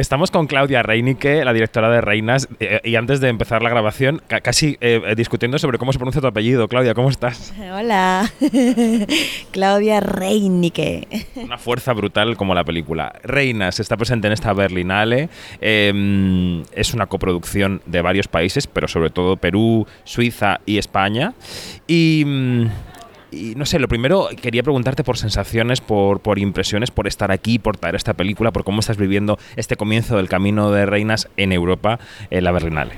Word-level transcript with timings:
Estamos 0.00 0.30
con 0.30 0.46
Claudia 0.46 0.82
Reinique, 0.82 1.44
la 1.44 1.52
directora 1.52 1.90
de 1.90 2.00
Reinas, 2.00 2.48
eh, 2.58 2.80
y 2.84 2.96
antes 2.96 3.20
de 3.20 3.28
empezar 3.28 3.62
la 3.62 3.68
grabación, 3.68 4.22
casi 4.42 4.78
eh, 4.80 5.12
discutiendo 5.14 5.58
sobre 5.58 5.76
cómo 5.76 5.92
se 5.92 5.98
pronuncia 5.98 6.22
tu 6.22 6.26
apellido. 6.26 6.68
Claudia, 6.68 6.94
¿cómo 6.94 7.10
estás? 7.10 7.52
Hola, 7.70 8.32
Claudia 9.52 10.00
Reinique. 10.00 11.06
Una 11.34 11.58
fuerza 11.58 11.92
brutal 11.92 12.38
como 12.38 12.54
la 12.54 12.64
película. 12.64 13.12
Reinas 13.22 13.78
está 13.78 13.98
presente 13.98 14.26
en 14.26 14.32
esta 14.32 14.54
Berlinale. 14.54 15.28
Em, 15.60 16.62
es 16.72 16.94
una 16.94 17.04
coproducción 17.04 17.82
de 17.84 18.00
varios 18.00 18.26
países, 18.26 18.66
pero 18.66 18.88
sobre 18.88 19.10
todo 19.10 19.36
Perú, 19.36 19.86
Suiza 20.04 20.60
y 20.64 20.78
España. 20.78 21.34
Y. 21.86 22.24
Y 23.32 23.54
no 23.54 23.64
sé, 23.64 23.78
lo 23.78 23.86
primero 23.86 24.28
quería 24.40 24.62
preguntarte 24.62 25.04
por 25.04 25.16
sensaciones, 25.16 25.80
por, 25.80 26.20
por 26.20 26.38
impresiones, 26.38 26.90
por 26.90 27.06
estar 27.06 27.30
aquí, 27.30 27.58
por 27.58 27.76
traer 27.76 27.94
esta 27.94 28.14
película, 28.14 28.50
por 28.50 28.64
cómo 28.64 28.80
estás 28.80 28.96
viviendo 28.96 29.38
este 29.56 29.76
comienzo 29.76 30.16
del 30.16 30.28
camino 30.28 30.70
de 30.70 30.86
reinas 30.86 31.28
en 31.36 31.52
Europa, 31.52 32.00
en 32.30 32.44
la 32.44 32.52
Berlinale. 32.52 32.94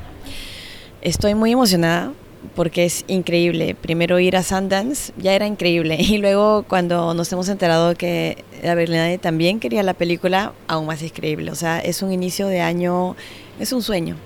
Estoy 1.03 1.35
muy 1.35 1.53
emocionada 1.53 2.13
porque 2.55 2.85
es 2.85 3.05
increíble. 3.09 3.75
Primero 3.75 4.19
ir 4.19 4.37
a 4.37 4.43
Sundance 4.43 5.13
ya 5.17 5.35
era 5.35 5.47
increíble 5.47 5.97
y 6.01 6.19
luego 6.19 6.65
cuando 6.65 7.15
nos 7.15 7.33
hemos 7.33 7.49
enterado 7.49 7.95
que 7.95 8.45
la 8.63 8.75
Berlinale 8.75 9.19
también 9.19 9.61
quería 9.61 9.83
la 9.83 9.95
película, 9.95 10.53
aún 10.67 10.87
más 10.87 11.03
increíble. 11.03 11.51
O 11.51 11.55
sea, 11.55 11.81
es 11.81 12.03
un 12.03 12.13
inicio 12.13 12.47
de 12.47 12.61
año, 12.61 13.17
es 13.61 13.73
un 13.73 13.83
sueño. 13.83 14.17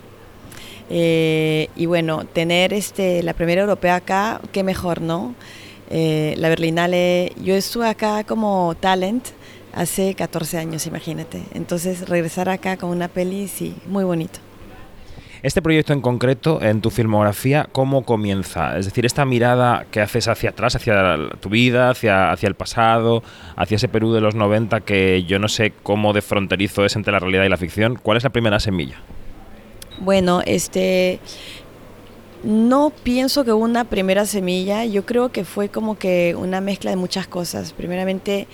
Eh, 0.88 1.68
y 1.74 1.86
bueno, 1.86 2.24
tener 2.26 2.72
este, 2.72 3.22
la 3.22 3.32
primera 3.32 3.62
europea 3.62 3.96
acá, 3.96 4.40
qué 4.52 4.62
mejor, 4.62 5.00
¿no? 5.00 5.34
Eh, 5.90 6.34
la 6.38 6.48
Berlinale, 6.48 7.32
yo 7.42 7.54
estuve 7.54 7.88
acá 7.88 8.24
como 8.24 8.74
talent 8.78 9.28
hace 9.72 10.14
14 10.14 10.58
años, 10.58 10.86
imagínate. 10.86 11.42
Entonces 11.54 12.08
regresar 12.08 12.48
acá 12.48 12.76
con 12.76 12.90
una 12.90 13.08
peli, 13.08 13.48
sí, 13.48 13.76
muy 13.86 14.04
bonito. 14.04 14.40
Este 15.42 15.62
proyecto 15.62 15.92
en 15.92 16.00
concreto, 16.00 16.60
en 16.62 16.80
tu 16.80 16.90
filmografía, 16.90 17.68
¿cómo 17.70 18.04
comienza? 18.04 18.76
Es 18.78 18.86
decir, 18.86 19.06
esta 19.06 19.24
mirada 19.24 19.86
que 19.90 20.00
haces 20.00 20.26
hacia 20.28 20.50
atrás, 20.50 20.74
hacia 20.74 21.16
tu 21.40 21.50
vida, 21.50 21.90
hacia, 21.90 22.32
hacia 22.32 22.48
el 22.48 22.54
pasado, 22.54 23.22
hacia 23.54 23.76
ese 23.76 23.86
Perú 23.86 24.12
de 24.12 24.20
los 24.20 24.34
90 24.34 24.80
que 24.80 25.22
yo 25.24 25.38
no 25.38 25.48
sé 25.48 25.72
cómo 25.82 26.14
de 26.14 26.22
fronterizo 26.22 26.84
es 26.84 26.96
entre 26.96 27.12
la 27.12 27.20
realidad 27.20 27.44
y 27.44 27.48
la 27.48 27.58
ficción. 27.58 27.96
¿Cuál 28.02 28.16
es 28.16 28.24
la 28.24 28.30
primera 28.30 28.58
semilla? 28.58 28.96
Bueno, 29.98 30.42
este, 30.44 31.20
no 32.44 32.92
pienso 33.02 33.44
que 33.44 33.52
una 33.52 33.84
primera 33.84 34.26
semilla, 34.26 34.84
yo 34.84 35.04
creo 35.04 35.32
que 35.32 35.44
fue 35.44 35.68
como 35.68 35.98
que 35.98 36.34
una 36.38 36.60
mezcla 36.60 36.90
de 36.90 36.96
muchas 36.96 37.26
cosas. 37.26 37.72
Primeramente, 37.72 38.46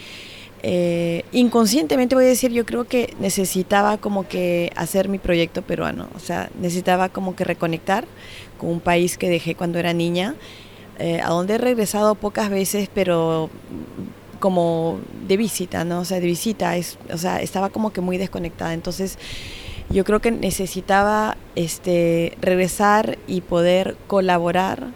eh, 0.63 1.25
inconscientemente 1.33 2.15
voy 2.15 2.25
a 2.25 2.29
decir, 2.29 2.53
yo 2.53 2.65
creo 2.65 2.85
que 2.85 3.15
necesitaba 3.19 3.99
como 3.99 4.29
que 4.29 4.73
hacer 4.77 5.09
mi 5.09 5.19
proyecto 5.19 5.63
peruano, 5.63 6.09
o 6.15 6.21
sea, 6.21 6.51
necesitaba 6.61 7.09
como 7.09 7.35
que 7.35 7.43
reconectar 7.43 8.07
con 8.59 8.71
un 8.71 8.81
país 8.81 9.19
que 9.19 9.29
dejé 9.29 9.57
cuando 9.57 9.81
era 9.81 9.93
niña, 9.93 10.37
eh, 11.01 11.21
a 11.21 11.31
donde 11.31 11.55
he 11.55 11.59
regresado 11.59 12.15
pocas 12.15 12.49
veces, 12.49 12.89
pero 12.95 13.51
como 14.39 15.01
de 15.27 15.37
visita, 15.37 15.85
¿no? 15.85 16.01
O 16.01 16.05
sea, 16.05 16.21
de 16.21 16.27
visita, 16.27 16.75
o 17.13 17.19
sea, 17.19 17.41
estaba 17.41 17.71
como 17.71 17.93
que 17.93 18.01
muy 18.01 18.19
desconectada, 18.19 18.73
entonces 18.73 19.19
yo 19.93 20.05
creo 20.05 20.21
que 20.21 20.31
necesitaba 20.31 21.37
este, 21.55 22.37
regresar 22.41 23.19
y 23.27 23.43
poder 23.43 23.97
colaborar 24.07 24.87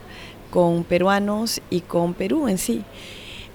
con 0.50 0.84
peruanos 0.84 1.60
y 1.70 1.80
con 1.80 2.14
Perú 2.14 2.48
en 2.48 2.58
sí. 2.58 2.82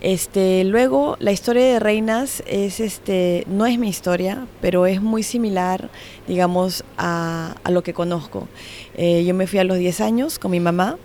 Este, 0.02 0.64
luego, 0.64 1.16
la 1.20 1.32
historia 1.32 1.64
de 1.64 1.80
Reinas 1.80 2.44
es, 2.48 2.80
este, 2.80 3.44
no 3.48 3.66
es 3.66 3.78
mi 3.78 3.88
historia, 3.88 4.48
pero 4.60 4.88
es 4.88 5.02
muy 5.02 5.22
similar, 5.24 5.90
digamos, 6.28 6.84
a, 6.98 7.56
lo 7.70 7.84
que 7.84 7.94
conozco. 7.94 8.48
Eh, 8.96 9.24
yo 9.26 9.34
me 9.34 9.48
fui 9.48 9.60
a 9.60 9.64
los 9.64 9.78
10 9.78 10.02
años 10.02 10.40
con 10.40 10.52
mi 10.52 10.60
mamá 10.60 10.98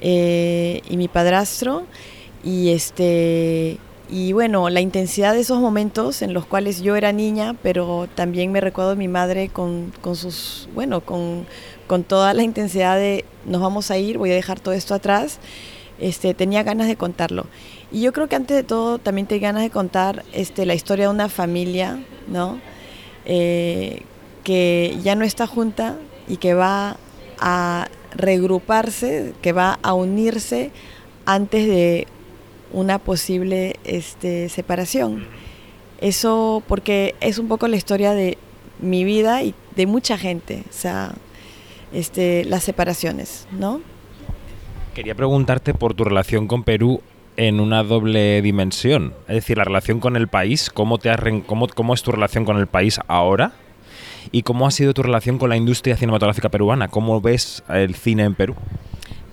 eh, 0.00 0.82
y 0.88 0.96
mi 0.96 1.08
padrastro 1.08 1.86
y 2.42 2.70
este 2.70 3.78
y 4.14 4.32
bueno, 4.32 4.70
la 4.70 4.80
intensidad 4.80 5.34
de 5.34 5.40
esos 5.40 5.58
momentos 5.58 6.22
en 6.22 6.34
los 6.34 6.46
cuales 6.46 6.80
yo 6.82 6.94
era 6.94 7.10
niña, 7.10 7.56
pero 7.64 8.06
también 8.14 8.52
me 8.52 8.60
recuerdo 8.60 8.90
de 8.90 8.96
mi 8.96 9.08
madre 9.08 9.48
con, 9.48 9.92
con 10.02 10.14
sus, 10.14 10.68
bueno, 10.72 11.00
con, 11.00 11.48
con, 11.88 12.04
toda 12.04 12.32
la 12.32 12.44
intensidad 12.44 12.96
de 12.96 13.24
nos 13.44 13.60
vamos 13.60 13.90
a 13.90 13.98
ir, 13.98 14.16
voy 14.16 14.30
a 14.30 14.34
dejar 14.34 14.60
todo 14.60 14.72
esto 14.72 14.94
atrás, 14.94 15.40
este, 15.98 16.32
tenía 16.32 16.62
ganas 16.62 16.86
de 16.86 16.94
contarlo. 16.94 17.46
Y 17.90 18.02
yo 18.02 18.12
creo 18.12 18.28
que 18.28 18.36
antes 18.36 18.56
de 18.56 18.62
todo 18.62 18.98
también 18.98 19.26
tenía 19.26 19.48
ganas 19.48 19.64
de 19.64 19.70
contar 19.70 20.24
este, 20.32 20.64
la 20.64 20.74
historia 20.74 21.06
de 21.06 21.10
una 21.10 21.28
familia, 21.28 21.98
¿no? 22.28 22.60
Eh, 23.24 24.02
que 24.44 24.96
ya 25.02 25.16
no 25.16 25.24
está 25.24 25.48
junta 25.48 25.96
y 26.28 26.36
que 26.36 26.54
va 26.54 26.98
a 27.40 27.88
regruparse, 28.14 29.34
que 29.42 29.52
va 29.52 29.80
a 29.82 29.92
unirse 29.92 30.70
antes 31.26 31.66
de 31.66 32.06
una 32.74 32.98
posible 32.98 33.76
este, 33.84 34.48
separación. 34.48 35.24
Eso 36.00 36.62
porque 36.68 37.14
es 37.20 37.38
un 37.38 37.48
poco 37.48 37.68
la 37.68 37.76
historia 37.76 38.12
de 38.12 38.36
mi 38.80 39.04
vida 39.04 39.42
y 39.42 39.54
de 39.76 39.86
mucha 39.86 40.18
gente, 40.18 40.64
o 40.68 40.72
sea, 40.72 41.12
este, 41.92 42.44
las 42.44 42.64
separaciones, 42.64 43.46
¿no? 43.52 43.80
Quería 44.94 45.14
preguntarte 45.14 45.72
por 45.72 45.94
tu 45.94 46.04
relación 46.04 46.46
con 46.46 46.64
Perú 46.64 47.00
en 47.36 47.60
una 47.60 47.82
doble 47.82 48.42
dimensión, 48.42 49.14
es 49.28 49.36
decir, 49.36 49.56
la 49.56 49.64
relación 49.64 50.00
con 50.00 50.16
el 50.16 50.28
país, 50.28 50.70
cómo, 50.70 50.98
te 50.98 51.10
cómo, 51.46 51.68
cómo 51.68 51.94
es 51.94 52.02
tu 52.02 52.12
relación 52.12 52.44
con 52.44 52.58
el 52.58 52.66
país 52.66 53.00
ahora 53.06 53.52
y 54.32 54.42
cómo 54.42 54.66
ha 54.66 54.70
sido 54.70 54.94
tu 54.94 55.02
relación 55.02 55.38
con 55.38 55.48
la 55.48 55.56
industria 55.56 55.96
cinematográfica 55.96 56.48
peruana, 56.48 56.88
cómo 56.88 57.20
ves 57.20 57.62
el 57.68 57.94
cine 57.94 58.24
en 58.24 58.34
Perú. 58.34 58.54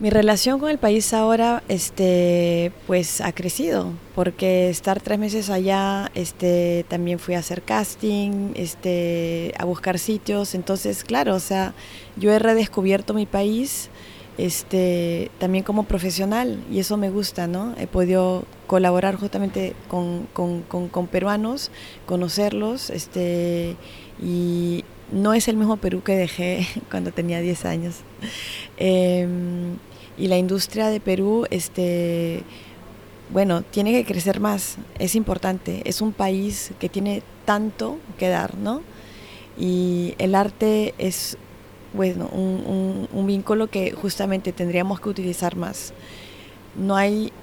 Mi 0.02 0.10
relación 0.10 0.60
con 0.60 0.72
el 0.72 0.80
país 0.80 1.14
ahora, 1.14 1.62
este, 1.68 2.72
pues 2.88 3.22
ha 3.22 3.34
crecido, 3.34 3.92
porque 4.16 4.68
estar 4.72 5.00
tres 5.00 5.20
meses 5.20 5.52
allá, 5.52 6.10
este, 6.16 6.88
también 6.90 7.20
fui 7.20 7.36
a 7.36 7.38
hacer 7.38 7.62
casting, 7.62 8.54
este, 8.56 9.54
a 9.60 9.66
buscar 9.66 10.00
sitios, 10.00 10.56
entonces, 10.56 11.04
claro, 11.04 11.36
o 11.36 11.40
sea, 11.40 11.76
yo 12.18 12.32
he 12.32 12.40
redescubierto 12.40 13.14
mi 13.14 13.28
país, 13.28 13.92
este, 14.40 15.30
también 15.38 15.64
como 15.64 15.84
profesional, 15.84 16.64
y 16.72 16.80
eso 16.80 16.98
me 16.98 17.12
gusta, 17.12 17.46
¿no? 17.46 17.76
He 17.78 17.86
podido 17.86 18.46
colaborar 18.66 19.18
justamente 19.18 19.76
con, 19.88 20.28
con, 20.34 20.64
con, 20.64 21.06
peruanos, 21.06 21.70
conocerlos, 22.08 22.90
este, 22.90 23.76
y 24.20 24.84
no 25.12 25.36
es 25.36 25.48
el 25.48 25.58
mismo 25.58 25.78
Perú 25.78 26.02
que 26.02 26.16
dejé 26.16 26.66
cuando 26.90 27.12
tenía 27.12 27.40
10 27.40 27.66
años. 27.66 27.98
Em, 28.78 29.78
y 30.22 30.28
la 30.28 30.38
industria 30.38 30.90
de 30.90 31.00
Perú, 31.00 31.48
este, 31.50 32.44
bueno, 33.32 33.64
tiene 33.64 33.92
que 33.92 34.06
crecer 34.06 34.40
más, 34.40 34.78
es 35.00 35.16
importante, 35.16 35.82
es 35.86 36.00
un 36.00 36.14
país 36.14 36.74
que 36.80 36.90
tiene 36.90 37.24
tanto 37.44 37.98
que 38.20 38.30
dar, 38.30 38.56
¿no? 38.56 38.84
Y 39.58 40.14
el 40.20 40.36
arte 40.36 40.94
es, 41.00 41.38
bueno, 41.96 42.30
un, 42.32 43.09
un 43.12 43.26
vínculo 43.26 43.66
que 43.66 43.94
justamente 43.94 44.52
tendríamos 44.52 45.02
que 45.02 45.09
utilizar 45.09 45.56
más. 45.56 45.92
No 46.76 46.96
hay 46.96 47.34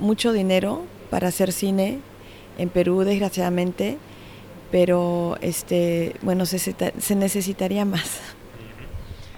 mucho 0.00 0.32
dinero 0.32 0.82
para 1.10 1.28
hacer 1.28 1.52
cine 1.52 2.00
en 2.58 2.68
Perú, 2.68 3.04
desgraciadamente, 3.04 3.96
pero 4.72 5.38
este, 5.40 6.16
bueno, 6.22 6.46
se, 6.46 6.58
se 6.58 7.14
necesitaría 7.14 7.84
más. 7.84 8.33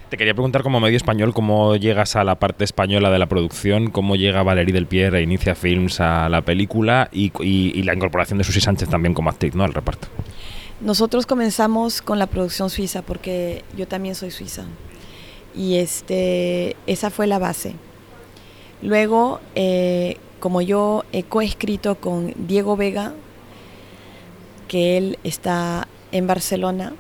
Te 0.09 0.17
quería 0.17 0.35
preguntar 0.35 0.63
como 0.63 0.79
medio 0.79 0.97
español 0.97 1.35
cómo 1.35 1.75
llegas 1.75 2.15
a 2.15 2.23
la 2.23 2.37
parte 2.37 2.63
española 2.63 3.11
de 3.11 3.19
la 3.19 3.27
producción, 3.27 3.91
cómo 3.91 4.15
llega 4.15 4.45
Valerie 4.45 4.73
del 4.73 4.87
Pierre 4.87 5.19
e 5.19 5.23
Inicia 5.23 5.57
Films 5.57 6.01
a 6.01 6.29
la 6.29 6.43
película 6.43 7.09
y, 7.11 7.83
la 7.83 7.93
incorporación 7.93 8.39
de 8.39 8.45
Susi 8.45 8.61
Sánchez 8.61 8.89
también 8.89 9.15
como 9.15 9.31
actriz 9.31 9.57
¿no? 9.57 9.65
al 9.65 9.75
reparto. 9.75 10.07
Nosotros 10.81 11.27
comenzamos 11.27 12.03
con 12.03 12.21
la 12.21 12.29
producción 12.29 12.71
suiza 12.71 13.03
porque 13.03 13.65
yo 13.77 13.89
también 13.89 14.15
soy 14.15 14.31
suiza 14.31 14.63
y 15.57 15.79
este, 15.79 16.77
esa 16.87 17.11
fue 17.11 17.27
la 17.27 17.41
base. 17.41 17.75
Luego, 18.83 19.41
eh, 19.57 20.19
como 20.39 20.63
yo 20.63 21.05
he 21.11 21.25
coescrito 21.25 21.97
con 21.97 22.33
Diego 22.47 22.77
Vega, 22.77 23.13
que 24.69 24.99
él 24.99 25.19
está 25.25 25.89
en 26.13 26.29
Barcelona, 26.29 26.93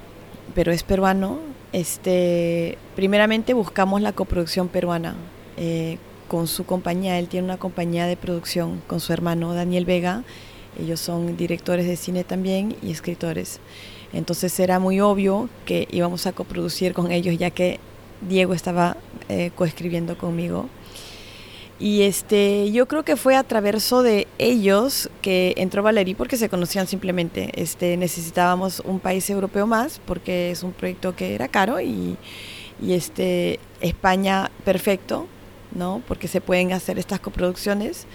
pero 0.56 0.72
es 0.72 0.82
peruano, 0.82 1.38
este, 1.76 2.78
primeramente 2.94 3.52
buscamos 3.52 4.00
la 4.00 4.12
coproducción 4.12 4.68
peruana 4.68 5.14
eh, 5.58 5.98
con 6.26 6.46
su 6.46 6.64
compañía. 6.64 7.18
Él 7.18 7.28
tiene 7.28 7.44
una 7.44 7.58
compañía 7.58 8.06
de 8.06 8.16
producción 8.16 8.80
con 8.86 8.98
su 8.98 9.12
hermano 9.12 9.52
Daniel 9.52 9.84
Vega. 9.84 10.24
Ellos 10.80 11.00
son 11.00 11.36
directores 11.36 11.86
de 11.86 11.96
cine 11.96 12.24
también 12.24 12.74
y 12.82 12.92
escritores. 12.92 13.60
Entonces 14.14 14.58
era 14.58 14.78
muy 14.78 15.00
obvio 15.00 15.50
que 15.66 15.86
íbamos 15.90 16.26
a 16.26 16.32
coproducir 16.32 16.94
con 16.94 17.12
ellos 17.12 17.36
ya 17.36 17.50
que 17.50 17.78
Diego 18.26 18.54
estaba 18.54 18.96
eh, 19.28 19.50
coescribiendo 19.54 20.16
conmigo. 20.16 20.70
Y 21.78 22.02
este, 22.02 22.72
yo 22.72 22.86
creo 22.86 23.02
que 23.02 23.16
fue 23.16 23.36
a 23.36 23.42
través 23.42 23.90
de 23.90 24.26
ellos 24.38 25.10
que 25.20 25.52
entró 25.58 25.82
Valerí 25.82 26.14
porque 26.14 26.38
se 26.38 26.48
conocían 26.48 26.86
simplemente. 26.86 27.50
Este, 27.60 27.96
necesitábamos 27.98 28.80
un 28.80 28.98
país 28.98 29.28
europeo 29.28 29.66
más 29.66 30.00
porque 30.06 30.50
es 30.50 30.62
un 30.62 30.72
proyecto 30.72 31.14
que 31.14 31.34
era 31.34 31.48
caro 31.48 31.80
y, 31.80 32.16
y 32.80 32.94
este, 32.94 33.60
España 33.82 34.50
perfecto, 34.64 35.26
¿no? 35.74 36.02
Porque 36.08 36.28
se 36.28 36.40
pueden 36.40 36.72
hacer 36.72 36.98
estas 36.98 37.20
coproducciones. 37.20 38.06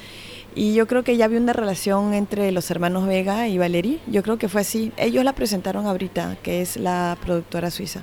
Y 0.55 0.73
yo 0.73 0.87
creo 0.87 1.03
que 1.03 1.15
ya 1.15 1.25
había 1.25 1.39
una 1.39 1.53
relación 1.53 2.13
entre 2.13 2.51
los 2.51 2.69
hermanos 2.71 3.05
Vega 3.05 3.47
y 3.47 3.59
Valerí. 3.59 4.01
Yo 4.07 4.23
creo 4.23 4.37
que 4.37 4.49
fue 4.49 4.61
así. 4.61 4.91
Ellos 4.97 5.23
la 5.23 5.33
presentaron 5.33 5.85
ahorita, 5.85 6.37
que 6.41 6.61
es 6.61 6.77
la 6.77 7.15
productora 7.21 7.69
suiza. 7.69 8.01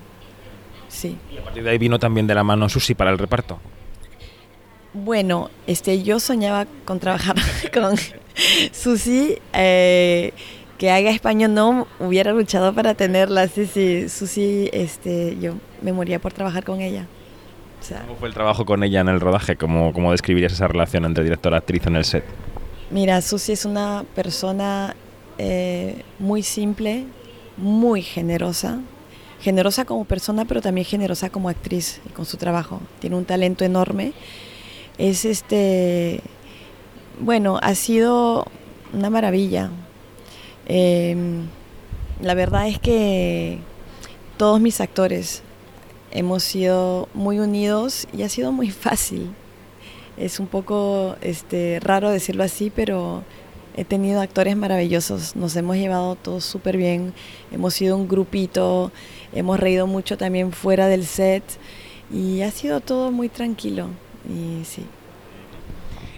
Sí. 0.89 1.19
Y 1.35 1.37
a 1.37 1.43
partir 1.43 1.65
de 1.65 1.71
ahí 1.71 1.79
vino 1.79 1.99
también 1.99 2.27
de 2.27 2.35
la 2.35 2.45
mano 2.45 2.69
Susi 2.69 2.95
para 2.95 3.11
el 3.11 3.19
reparto. 3.19 3.59
Bueno, 4.95 5.51
este, 5.67 6.03
yo 6.03 6.19
soñaba 6.21 6.67
con 6.85 6.99
trabajar 6.99 7.37
con 7.75 7.97
Susi. 8.73 9.39
Eh, 9.53 10.33
que 10.79 10.93
haga 10.93 11.11
español 11.11 11.55
no 11.55 11.87
hubiera 11.99 12.33
luchado 12.33 12.73
para 12.73 12.95
tenerla. 12.95 13.49
Sí, 13.49 13.67
sí, 13.67 14.09
Susi, 14.09 14.71
este, 14.73 15.37
yo 15.41 15.55
me 15.83 15.93
moría 15.93 16.21
por 16.21 16.33
trabajar 16.33 16.65
con 16.65 16.81
ella. 16.81 17.07
¿Cómo 18.07 18.17
fue 18.19 18.29
el 18.29 18.35
trabajo 18.35 18.65
con 18.65 18.83
ella 18.83 19.01
en 19.01 19.09
el 19.09 19.21
rodaje? 19.21 19.57
¿Cómo, 19.57 19.93
¿Cómo 19.93 20.13
describirías 20.13 20.53
esa 20.53 20.69
relación 20.69 21.05
entre 21.05 21.25
director 21.25 21.53
y 21.53 21.57
actriz 21.57 21.87
en 21.87 21.97
el 21.97 22.05
set? 22.05 22.25
Mira, 22.91 23.21
Susi 23.21 23.53
es 23.53 23.65
una 23.65 24.05
persona 24.15 24.95
eh, 25.37 26.03
muy 26.19 26.43
simple, 26.43 27.05
muy 27.57 28.03
generosa. 28.03 28.81
Generosa 29.41 29.85
como 29.85 30.05
persona, 30.05 30.45
pero 30.45 30.61
también 30.61 30.85
generosa 30.85 31.31
como 31.31 31.49
actriz 31.49 32.01
y 32.07 32.11
con 32.11 32.25
su 32.25 32.37
trabajo. 32.37 32.81
Tiene 33.01 33.17
un 33.17 33.25
talento 33.25 33.65
enorme 33.65 34.13
es 34.99 35.25
este, 35.25 36.21
bueno, 37.21 37.59
ha 37.63 37.75
sido 37.75 38.47
una 38.93 39.11
maravilla. 39.11 39.71
Em, 40.67 41.47
la 42.21 42.35
verdad 42.35 42.69
es 42.69 42.79
que 42.79 43.59
todos 44.37 44.61
mis 44.61 44.81
actores 44.81 45.43
hemos 46.11 46.43
sido 46.43 47.09
muy 47.15 47.39
unidos 47.39 48.07
y 48.13 48.23
ha 48.23 48.29
sido 48.29 48.53
muy 48.53 48.71
fácil. 48.73 49.31
Es 50.17 50.41
un 50.41 50.49
poco 50.49 51.17
este, 51.21 51.79
raro 51.81 52.11
decirlo 52.11 52.43
así, 52.43 52.73
pero 52.75 53.23
he 53.77 53.85
tenido 53.85 54.21
actores 54.21 54.57
maravillosos. 54.57 55.37
Nos 55.37 55.55
hemos 55.55 55.77
llevado 55.77 56.17
todos 56.17 56.45
súper 56.45 56.77
bien. 56.77 57.15
Hemos 57.53 57.75
sido 57.75 57.97
un 57.97 58.09
grupito, 58.09 58.91
hemos 59.33 59.61
reído 59.61 59.87
mucho 59.87 60.19
también 60.19 60.51
fuera 60.51 60.89
del 60.89 61.07
set 61.07 61.45
y 62.13 62.43
ha 62.43 62.51
sido 62.51 62.81
todo 62.81 63.13
muy 63.13 63.29
tranquilo. 63.29 63.91
Y 64.27 64.65
sí. 64.65 64.85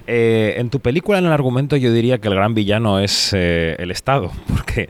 Eh, 0.07 0.55
en 0.59 0.71
tu 0.71 0.81
película, 0.81 1.19
en 1.19 1.27
el 1.27 1.33
argumento, 1.33 1.77
yo 1.77 1.93
diría 1.93 2.19
que 2.19 2.27
el 2.27 2.35
gran 2.35 2.53
villano 2.53 2.99
es 2.99 3.33
eh, 3.33 3.77
el 3.79 3.93
Estado, 3.93 4.33
porque 4.49 4.89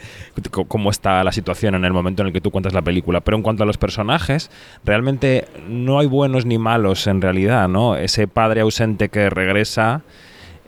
cómo 0.69 0.91
está 0.91 1.23
la 1.25 1.33
situación 1.33 1.75
en 1.75 1.85
el 1.85 1.93
momento 1.93 2.23
en 2.23 2.29
el 2.29 2.33
que 2.33 2.41
tú 2.41 2.51
cuentas 2.51 2.73
la 2.73 2.81
película. 2.81 3.21
Pero 3.21 3.37
en 3.37 3.43
cuanto 3.43 3.63
a 3.63 3.67
los 3.67 3.77
personajes, 3.77 4.51
realmente 4.85 5.47
no 5.69 5.99
hay 5.99 6.07
buenos 6.07 6.47
ni 6.47 6.57
malos 6.57 7.07
en 7.07 7.21
realidad, 7.21 7.69
¿no? 7.69 7.97
Ese 7.97 8.29
padre 8.29 8.63
ausente 8.63 9.11
que 9.11 9.29
regresa 9.29 10.03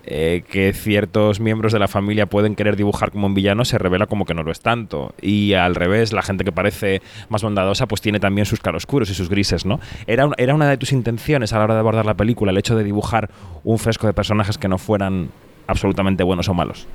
eh, 0.04 0.42
que 0.50 0.72
ciertos 0.72 1.38
miembros 1.38 1.72
de 1.72 1.78
la 1.78 1.86
familia 1.86 2.26
pueden 2.26 2.56
querer 2.56 2.76
dibujar 2.76 3.12
como 3.12 3.26
un 3.28 3.34
villano 3.34 3.64
se 3.64 3.78
revela 3.78 4.06
como 4.06 4.24
que 4.24 4.34
no 4.34 4.42
lo 4.42 4.50
es 4.50 4.60
tanto. 4.60 5.14
Y 5.20 5.54
al 5.54 5.74
revés, 5.74 6.12
la 6.12 6.22
gente 6.22 6.44
que 6.44 6.52
parece 6.52 7.02
más 7.28 7.42
bondadosa 7.42 7.86
pues 7.86 8.00
tiene 8.00 8.18
también 8.18 8.44
sus 8.44 8.60
claroscuros 8.60 9.10
y 9.10 9.14
sus 9.14 9.28
grises, 9.28 9.64
¿no? 9.64 9.78
Era, 10.06 10.28
era 10.38 10.54
una 10.54 10.68
de 10.68 10.76
tus 10.76 10.92
intenciones 10.92 11.52
a 11.52 11.58
la 11.58 11.64
hora 11.64 11.74
de 11.74 11.80
abordar 11.80 12.04
la 12.04 12.14
película, 12.14 12.50
el 12.50 12.58
hecho 12.58 12.76
de 12.76 12.82
dibujar 12.82 13.30
un 13.62 13.78
fresco 13.78 14.06
de 14.06 14.12
personajes 14.12 14.58
que 14.58 14.68
no 14.68 14.78
fueran 14.78 15.30
absolutamente 15.66 16.24
buenos 16.24 16.48
o 16.48 16.54
malos. 16.54 16.86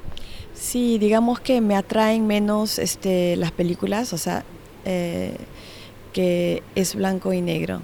Sí, 0.53 0.97
digamos 0.97 1.39
que 1.39 1.61
me 1.61 1.75
atraen 1.75 2.27
menos 2.27 2.79
este, 2.79 3.35
las 3.37 3.51
películas, 3.51 4.11
o 4.11 4.17
sea, 4.17 4.43
eh, 4.85 5.35
que 6.13 6.63
es 6.75 6.95
blanco 6.95 7.31
y 7.31 7.41
negro. 7.41 7.81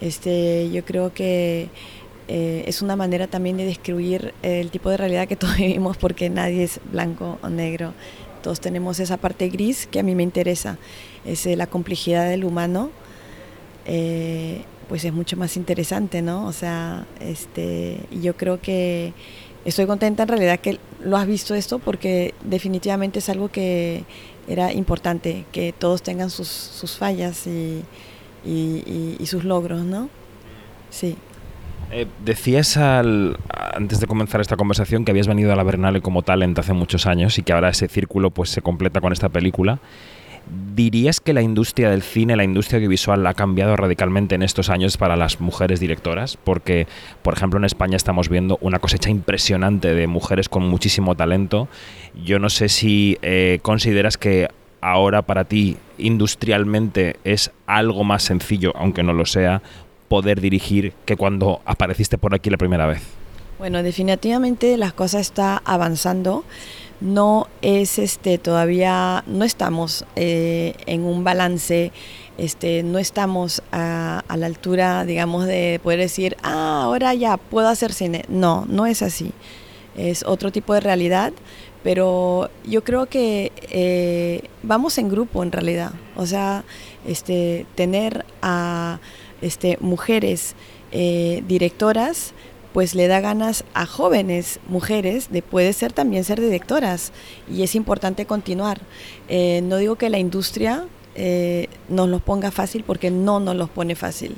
Este, 0.00 0.70
yo 0.70 0.84
creo 0.84 1.12
que 1.12 1.68
eh, 2.28 2.64
es 2.66 2.82
una 2.82 2.96
manera 2.96 3.28
también 3.28 3.56
de 3.56 3.64
describir 3.64 4.34
el 4.42 4.70
tipo 4.70 4.90
de 4.90 4.96
realidad 4.96 5.28
que 5.28 5.36
todos 5.36 5.56
vivimos 5.56 5.96
porque 5.96 6.28
nadie 6.30 6.64
es 6.64 6.80
blanco 6.90 7.38
o 7.42 7.48
negro. 7.48 7.92
Todos 8.42 8.60
tenemos 8.60 9.00
esa 9.00 9.16
parte 9.16 9.48
gris 9.48 9.86
que 9.86 10.00
a 10.00 10.02
mí 10.02 10.14
me 10.14 10.22
interesa, 10.22 10.78
es 11.24 11.46
eh, 11.46 11.56
la 11.56 11.66
complejidad 11.66 12.28
del 12.28 12.44
humano, 12.44 12.90
eh, 13.86 14.62
pues 14.88 15.04
es 15.04 15.12
mucho 15.12 15.36
más 15.36 15.56
interesante, 15.56 16.22
¿no? 16.22 16.46
O 16.46 16.52
sea, 16.52 17.06
este, 17.20 17.98
yo 18.12 18.36
creo 18.36 18.60
que 18.60 19.12
estoy 19.64 19.86
contenta 19.86 20.22
en 20.22 20.28
realidad 20.28 20.60
que 20.60 20.78
lo 21.02 21.16
has 21.16 21.26
visto 21.26 21.56
esto 21.56 21.80
porque 21.80 22.34
definitivamente 22.44 23.18
es 23.18 23.28
algo 23.28 23.48
que 23.48 24.04
era 24.46 24.72
importante, 24.72 25.44
que 25.50 25.74
todos 25.76 26.02
tengan 26.02 26.30
sus, 26.30 26.96
fallas 26.96 27.48
y, 27.48 27.82
y 28.44 29.26
sus 29.26 29.42
logros, 29.42 29.84
¿no? 29.84 30.08
Sí. 30.90 31.16
Eh, 31.92 32.06
decías 32.24 32.76
antes 32.76 34.00
de 34.00 34.06
comenzar 34.06 34.40
esta 34.40 34.56
conversación 34.56 35.04
que 35.04 35.12
habías 35.12 35.28
venido 35.28 35.52
a 35.52 35.56
la 35.56 35.62
Bernale 35.62 36.00
como 36.00 36.22
talent 36.22 36.58
hace 36.58 36.72
muchos 36.72 37.06
años 37.06 37.38
y 37.38 37.42
que 37.42 37.52
ahora 37.52 37.68
ese 37.68 37.88
círculo 37.88 38.30
pues 38.30 38.50
se 38.50 38.62
completa 38.62 39.00
con 39.00 39.12
esta 39.12 39.28
película. 39.28 39.78
¿Dirías 40.74 41.20
que 41.20 41.32
la 41.32 41.42
industria 41.42 41.90
del 41.90 42.02
cine, 42.02 42.36
la 42.36 42.44
industria 42.44 42.76
audiovisual 42.76 43.26
ha 43.26 43.34
cambiado 43.34 43.76
radicalmente 43.76 44.36
en 44.36 44.42
estos 44.42 44.70
años 44.70 44.96
para 44.96 45.16
las 45.16 45.40
mujeres 45.40 45.80
directoras? 45.80 46.36
Porque, 46.36 46.86
por 47.22 47.34
ejemplo, 47.34 47.58
en 47.58 47.64
España 47.64 47.96
estamos 47.96 48.28
viendo 48.28 48.56
una 48.60 48.78
cosecha 48.78 49.10
impresionante 49.10 49.92
de 49.94 50.06
mujeres 50.06 50.48
con 50.48 50.68
muchísimo 50.68 51.16
talento. 51.16 51.68
Yo 52.24 52.38
no 52.38 52.48
sé 52.48 52.68
si 52.68 53.18
eh, 53.22 53.58
consideras 53.62 54.18
que 54.18 54.48
ahora 54.80 55.22
para 55.22 55.44
ti 55.44 55.78
industrialmente 55.98 57.16
es 57.24 57.50
algo 57.66 58.04
más 58.04 58.22
sencillo, 58.22 58.72
aunque 58.76 59.02
no 59.02 59.12
lo 59.12 59.26
sea, 59.26 59.62
poder 60.08 60.40
dirigir 60.40 60.92
que 61.04 61.16
cuando 61.16 61.60
apareciste 61.64 62.18
por 62.18 62.34
aquí 62.34 62.50
la 62.50 62.56
primera 62.56 62.86
vez? 62.86 63.02
Bueno, 63.58 63.82
definitivamente 63.82 64.76
las 64.76 64.92
cosas 64.92 65.22
están 65.22 65.60
avanzando. 65.64 66.44
No 67.00 67.48
es 67.62 67.98
este 67.98 68.38
todavía, 68.38 69.22
no 69.26 69.44
estamos 69.44 70.04
eh, 70.14 70.74
en 70.86 71.04
un 71.04 71.24
balance, 71.24 71.92
este, 72.38 72.82
no 72.82 72.98
estamos 72.98 73.62
a, 73.72 74.24
a, 74.28 74.36
la 74.36 74.46
altura, 74.46 75.04
digamos, 75.04 75.46
de 75.46 75.80
poder 75.82 76.00
decir, 76.00 76.36
ah, 76.42 76.82
ahora 76.84 77.12
ya 77.14 77.36
puedo 77.36 77.68
hacer 77.68 77.92
cine. 77.92 78.24
No, 78.28 78.66
no 78.68 78.86
es 78.86 79.02
así. 79.02 79.32
Es 79.96 80.22
otro 80.24 80.52
tipo 80.52 80.74
de 80.74 80.80
realidad, 80.80 81.32
pero 81.82 82.50
yo 82.66 82.82
creo 82.82 83.06
que 83.06 83.52
eh, 83.70 84.42
vamos 84.62 84.98
en 84.98 85.08
grupo 85.08 85.42
en 85.42 85.52
realidad. 85.52 85.92
O 86.16 86.26
sea, 86.26 86.64
este, 87.06 87.64
tener 87.74 88.26
a 88.42 88.98
este, 89.46 89.78
mujeres 89.80 90.54
eh, 90.92 91.42
directoras, 91.46 92.32
pues 92.72 92.94
le 92.94 93.06
da 93.06 93.20
ganas 93.20 93.64
a 93.72 93.86
jóvenes 93.86 94.60
mujeres 94.68 95.30
de 95.30 95.40
puede 95.40 95.72
ser 95.72 95.92
también 95.92 96.24
ser 96.24 96.40
directoras 96.40 97.12
y 97.50 97.62
es 97.62 97.74
importante 97.74 98.26
continuar. 98.26 98.80
Eh, 99.28 99.62
no 99.62 99.78
digo 99.78 99.96
que 99.96 100.10
la 100.10 100.18
industria 100.18 100.84
eh, 101.14 101.68
nos 101.88 102.08
lo 102.08 102.18
ponga 102.18 102.50
fácil 102.50 102.84
porque 102.84 103.10
no 103.10 103.40
nos 103.40 103.56
los 103.56 103.70
pone 103.70 103.94
fácil, 103.94 104.36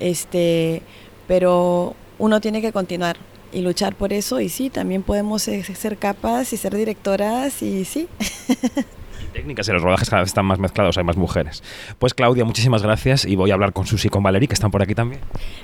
este, 0.00 0.82
pero 1.28 1.94
uno 2.18 2.40
tiene 2.40 2.60
que 2.60 2.72
continuar 2.72 3.16
y 3.52 3.60
luchar 3.60 3.94
por 3.94 4.12
eso 4.12 4.40
y 4.40 4.48
sí, 4.48 4.70
también 4.70 5.02
podemos 5.02 5.42
ser 5.42 5.96
capaces 5.96 6.54
y 6.54 6.56
ser 6.56 6.74
directoras 6.74 7.62
y 7.62 7.84
sí. 7.84 8.08
técnicas 9.30 9.68
y 9.68 9.72
los 9.72 9.82
rodajes 9.82 10.10
cada 10.10 10.22
vez 10.22 10.28
están 10.28 10.44
más 10.46 10.58
mezclados, 10.58 10.98
hay 10.98 11.04
más 11.04 11.16
mujeres. 11.16 11.62
Pues 11.98 12.14
Claudia, 12.14 12.44
muchísimas 12.44 12.82
gracias 12.82 13.24
y 13.24 13.36
voy 13.36 13.50
a 13.50 13.54
hablar 13.54 13.72
con 13.72 13.86
Susi 13.86 14.08
y 14.08 14.10
con 14.10 14.22
Valerie, 14.22 14.48
que 14.48 14.54
están 14.54 14.70
por 14.70 14.82
aquí 14.82 14.94
también. 14.94 15.20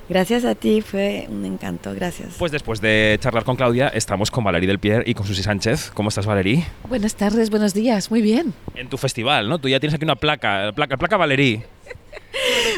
Gracias 0.08 0.44
a 0.44 0.54
ti, 0.54 0.80
fue 0.80 1.26
un 1.28 1.44
encanto, 1.44 1.94
gracias. 1.94 2.37
Pues 2.38 2.52
después 2.52 2.80
de 2.80 3.18
charlar 3.20 3.44
con 3.44 3.56
Claudia, 3.56 3.88
estamos 3.88 4.30
con 4.30 4.44
Valerie 4.44 4.66
Del 4.68 4.78
Pierre 4.78 5.04
y 5.06 5.14
con 5.14 5.26
Susi 5.26 5.42
Sánchez. 5.42 5.90
¿Cómo 5.94 6.08
estás, 6.08 6.26
Valerie? 6.26 6.64
Buenas 6.88 7.14
tardes, 7.14 7.50
buenos 7.50 7.75
días, 7.75 8.11
muy 8.11 8.23
bien. 8.23 8.54
En 8.75 8.88
tu 8.88 8.96
festival, 8.96 9.49
¿no? 9.49 9.58
Tú 9.58 9.68
ya 9.68 9.80
tienes 9.80 9.94
aquí 9.94 10.04
una 10.04 10.16
placa, 10.16 10.73
placa, 10.75 10.96
placa 10.96 11.16
Valerie. 11.16 11.75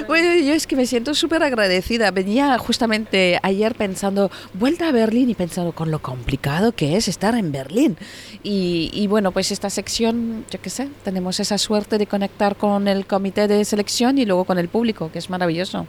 Bueno, 0.09 0.35
yo 0.43 0.55
es 0.55 0.67
que 0.67 0.75
me 0.75 0.87
siento 0.87 1.15
súper 1.15 1.43
agradecida. 1.43 2.11
Venía 2.11 2.57
justamente 2.57 3.39
ayer 3.43 3.75
pensando, 3.75 4.31
vuelta 4.55 4.89
a 4.89 4.93
Berlín 4.93 5.29
y 5.29 5.35
pensando 5.35 5.73
con 5.73 5.91
lo 5.91 5.99
complicado 5.99 6.73
que 6.73 6.97
es 6.97 7.09
estar 7.09 7.35
en 7.35 7.53
Berlín. 7.53 7.99
Y, 8.43 9.07
bueno, 9.07 9.33
pues 9.33 9.53
esta 9.53 9.69
sección, 9.69 10.47
yo 10.51 10.63
qué 10.63 10.71
sé, 10.71 10.89
tenemos 11.05 11.41
esa 11.41 11.59
suerte 11.59 11.99
de 11.99 12.07
conectar 12.07 12.57
con 12.57 12.89
el 12.89 13.05
comité 13.05 13.49
de 13.49 13.63
selección 13.67 14.17
y 14.17 14.25
luego 14.25 14.47
con 14.47 14.59
el 14.59 14.69
público, 14.69 15.13
que 15.13 15.19
es 15.19 15.29
maravilloso. 15.29 15.87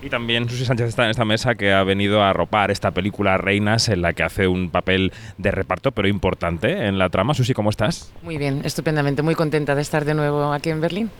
Y 0.00 0.08
también 0.08 0.48
Susi 0.48 0.64
Sánchez 0.64 0.88
está 0.88 1.04
en 1.04 1.10
esta 1.10 1.26
mesa 1.26 1.54
que 1.54 1.74
ha 1.74 1.84
venido 1.84 2.22
a 2.22 2.30
arropar 2.30 2.70
esta 2.70 2.92
película 2.92 3.36
Reinas 3.36 3.90
en 3.90 4.00
la 4.00 4.14
que 4.14 4.22
hace 4.22 4.48
un 4.48 4.70
papel 4.70 5.12
de 5.36 5.50
reparto 5.50 5.92
pero 5.92 6.08
importante 6.08 6.86
en 6.86 6.98
la 6.98 7.10
trama. 7.10 7.34
Susi, 7.34 7.52
¿cómo 7.52 7.68
estás? 7.68 8.12
Muy 8.22 8.38
bien, 8.38 8.62
estupendamente, 8.64 9.20
muy 9.20 9.34
contenta 9.34 9.74
de 9.74 9.82
estar 9.82 10.06
de 10.06 10.14
nuevo 10.14 10.54
aquí 10.54 10.70
en 10.70 10.80
Berlín. 10.80 11.10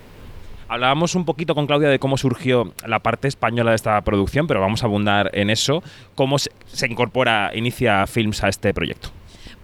Hablábamos 0.72 1.14
un 1.16 1.26
poquito 1.26 1.54
con 1.54 1.66
Claudia 1.66 1.90
de 1.90 1.98
cómo 1.98 2.16
surgió 2.16 2.72
la 2.86 3.00
parte 3.00 3.28
española 3.28 3.72
de 3.72 3.76
esta 3.76 4.00
producción, 4.00 4.46
pero 4.46 4.62
vamos 4.62 4.82
a 4.82 4.86
abundar 4.86 5.30
en 5.34 5.50
eso. 5.50 5.82
¿Cómo 6.14 6.38
se, 6.38 6.50
incorpora 6.88 7.50
Inicia 7.54 8.06
Films 8.06 8.42
a 8.42 8.48
este 8.48 8.72
proyecto? 8.72 9.10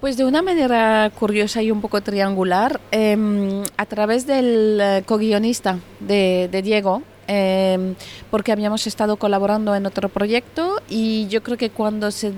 Pues 0.02 0.18
de 0.18 0.26
una 0.26 0.42
manera 0.42 1.10
curiosa 1.18 1.62
y 1.62 1.70
un 1.70 1.80
poco 1.80 2.02
triangular, 2.02 2.78
em, 2.90 3.62
a 3.78 3.86
través 3.86 4.26
del 4.26 4.78
eh, 4.82 5.02
co-guionista 5.06 5.78
de, 5.98 6.60
Diego, 6.62 7.02
em, 7.26 7.94
porque 8.30 8.52
habíamos 8.52 8.86
estado 8.86 9.16
colaborando 9.16 9.74
en 9.74 9.86
otro 9.86 10.10
proyecto 10.10 10.82
y 10.90 11.26
yo 11.28 11.42
creo 11.42 11.56
que 11.56 11.70
cuando 11.70 12.10
se, 12.10 12.32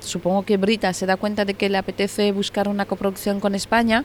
supongo 0.00 0.42
que 0.42 0.58
Brita 0.58 0.92
se 0.92 1.06
da 1.06 1.16
cuenta 1.16 1.46
de 1.46 1.54
que 1.54 1.70
le 1.70 1.78
apetece 1.78 2.32
buscar 2.32 2.68
una 2.68 2.84
coproducción 2.84 3.40
con 3.40 3.54
España, 3.54 4.04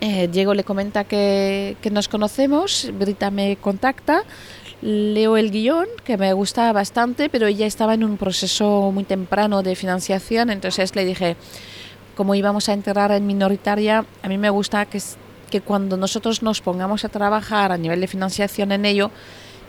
eh, 0.00 0.28
Diego 0.28 0.54
le 0.54 0.64
comenta 0.64 1.04
que, 1.04 1.76
nos 1.90 2.08
conocemos, 2.08 2.90
Brita 2.98 3.30
me 3.30 3.56
contacta, 3.56 4.22
leo 4.82 5.36
el 5.36 5.50
guion, 5.50 5.86
que 6.04 6.16
me 6.16 6.32
gusta 6.32 6.72
bastante, 6.72 7.28
pero 7.28 7.46
ella 7.46 7.66
estaba 7.66 7.94
en 7.94 8.04
un 8.04 8.16
proceso 8.16 8.90
muy 8.92 9.04
temprano 9.04 9.62
de 9.62 9.74
financiación, 9.74 10.50
entonces 10.50 10.94
le 10.94 11.04
dije, 11.04 11.36
como 12.14 12.34
íbamos 12.34 12.68
a 12.68 12.72
entrar 12.72 13.10
en 13.12 13.26
minoritaria, 13.26 14.04
a 14.22 14.28
mí 14.28 14.38
me 14.38 14.50
gusta 14.50 14.84
que, 14.86 15.00
que 15.50 15.60
cuando 15.60 15.96
nosotros 15.96 16.42
nos 16.42 16.60
pongamos 16.60 17.04
a 17.04 17.08
trabajar 17.08 17.72
a 17.72 17.78
nivel 17.78 18.00
de 18.00 18.06
financiación 18.06 18.72
en 18.72 18.84
ello, 18.84 19.10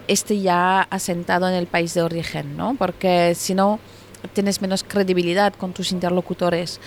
esté 0.08 0.40
ya 0.40 0.82
asentado 0.82 1.48
en 1.48 1.56
el 1.56 1.68
país 1.68 1.94
de 1.94 2.02
origen, 2.02 2.58
¿no? 2.58 2.76
porque 2.78 3.34
si 3.36 3.54
no 3.54 3.80
tienes 4.34 4.62
menos 4.62 4.84
credibilidad 4.84 5.54
con 5.54 5.74
tus 5.74 5.92
interlocutores. 5.92 6.80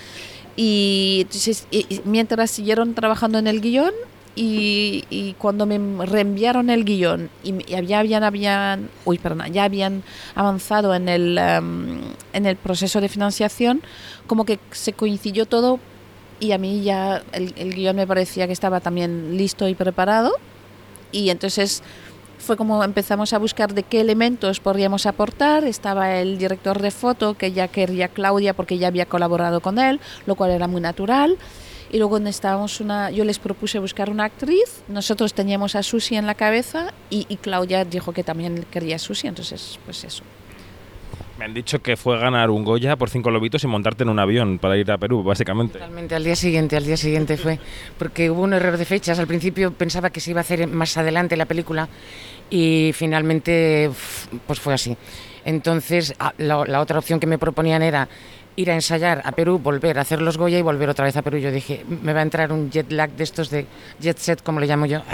Y, 0.56 1.20
entonces, 1.22 1.66
mientras 2.04 2.50
siguieron 2.50 2.94
trabajando 2.94 3.38
en 3.38 3.46
el 3.46 3.60
guion, 3.60 3.92
y, 4.36 5.34
cuando 5.38 5.66
me 5.66 6.06
reenviaron 6.06 6.70
el 6.70 6.84
guion 6.84 7.30
y, 7.42 7.64
ya 7.64 7.98
habían, 7.98 8.22
habían, 8.22 8.88
uy, 9.04 9.18
perdón, 9.18 9.52
ya 9.52 9.64
habían 9.64 10.02
avanzado 10.34 10.94
en 10.94 11.08
el, 11.08 11.36
em, 11.36 12.00
en 12.32 12.46
el 12.46 12.56
proceso 12.56 13.00
de 13.00 13.08
financiación, 13.08 13.82
como 14.26 14.44
que 14.44 14.58
se 14.70 14.92
coincidió 14.92 15.46
todo 15.46 15.78
y 16.38 16.52
a 16.52 16.58
mí 16.58 16.82
ya 16.82 17.22
el, 17.32 17.52
el 17.56 17.74
guion 17.74 17.96
me 17.96 18.06
parecía 18.06 18.46
que 18.46 18.52
estaba 18.52 18.80
también 18.80 19.36
listo 19.36 19.68
y 19.68 19.74
preparado. 19.74 20.32
Y 21.12 21.30
entonces 21.30 21.82
fue 22.50 22.56
como 22.56 22.82
empezamos 22.82 23.32
a 23.32 23.38
buscar 23.38 23.74
de 23.74 23.84
qué 23.84 24.00
elementos 24.00 24.58
podríamos 24.58 25.06
aportar. 25.06 25.62
Estaba 25.62 26.16
el 26.16 26.36
director 26.36 26.82
de 26.82 26.90
foto 26.90 27.34
que 27.34 27.52
ya 27.52 27.68
quería 27.68 28.08
Claudia 28.08 28.54
porque 28.54 28.76
ya 28.76 28.88
había 28.88 29.06
colaborado 29.06 29.60
con 29.60 29.78
él, 29.78 30.00
lo 30.26 30.34
cual 30.34 30.50
era 30.50 30.66
muy 30.66 30.80
natural. 30.80 31.38
Y 31.92 31.98
luego 31.98 32.18
necesitábamos 32.18 32.80
una, 32.80 33.12
yo 33.12 33.22
les 33.24 33.38
propuse 33.38 33.78
buscar 33.78 34.10
una 34.10 34.24
actriz, 34.24 34.82
nosotros 34.88 35.32
teníamos 35.32 35.76
a 35.76 35.84
Susi 35.84 36.16
en 36.16 36.26
la 36.26 36.34
cabeza 36.34 36.92
y, 37.08 37.24
Claudia 37.36 37.84
dijo 37.84 38.12
que 38.12 38.24
también 38.24 38.66
quería 38.68 38.96
a 38.96 38.98
Susi, 38.98 39.28
entonces 39.28 39.78
pues 39.84 40.02
eso. 40.02 40.24
Me 41.40 41.46
han 41.46 41.54
dicho 41.54 41.80
que 41.80 41.96
fue 41.96 42.18
ganar 42.18 42.50
un 42.50 42.64
Goya 42.64 42.96
por 42.96 43.08
cinco 43.08 43.30
lobitos 43.30 43.64
y 43.64 43.66
montarte 43.66 44.02
en 44.02 44.10
un 44.10 44.18
avión 44.18 44.58
para 44.58 44.76
ir 44.76 44.92
a 44.92 44.98
Perú, 44.98 45.22
básicamente. 45.22 45.78
Totalmente, 45.78 46.14
al 46.14 46.22
día 46.22 46.36
siguiente, 46.36 46.76
al 46.76 46.84
día 46.84 46.98
siguiente 46.98 47.38
fue, 47.38 47.58
porque 47.98 48.30
hubo 48.30 48.42
un 48.42 48.52
error 48.52 48.76
de 48.76 48.84
fechas. 48.84 49.18
Al 49.18 49.26
principio 49.26 49.72
pensaba 49.72 50.10
que 50.10 50.20
se 50.20 50.32
iba 50.32 50.40
a 50.40 50.42
hacer 50.42 50.66
más 50.66 50.98
adelante 50.98 51.38
la 51.38 51.46
película 51.46 51.88
y 52.50 52.90
finalmente 52.92 53.90
pues 54.46 54.60
fue 54.60 54.74
así. 54.74 54.94
Entonces, 55.46 56.14
ah, 56.18 56.34
la, 56.36 56.62
la 56.66 56.78
otra 56.78 56.98
opción 56.98 57.18
que 57.18 57.26
me 57.26 57.38
proponían 57.38 57.80
era 57.80 58.06
ir 58.56 58.70
a 58.70 58.74
ensayar 58.74 59.22
a 59.24 59.32
Perú, 59.32 59.58
volver 59.58 59.96
a 59.96 60.02
hacer 60.02 60.20
los 60.20 60.36
Goya 60.36 60.58
y 60.58 60.62
volver 60.62 60.90
otra 60.90 61.06
vez 61.06 61.16
a 61.16 61.22
Perú. 61.22 61.38
Yo 61.38 61.50
dije, 61.50 61.86
me 61.88 62.12
va 62.12 62.20
a 62.20 62.22
entrar 62.22 62.52
un 62.52 62.70
jet 62.70 62.92
lag 62.92 63.12
de 63.12 63.24
estos 63.24 63.48
de 63.48 63.64
jet 63.98 64.18
set, 64.18 64.42
como 64.42 64.60
le 64.60 64.66
llamo 64.66 64.84
yo. 64.84 65.00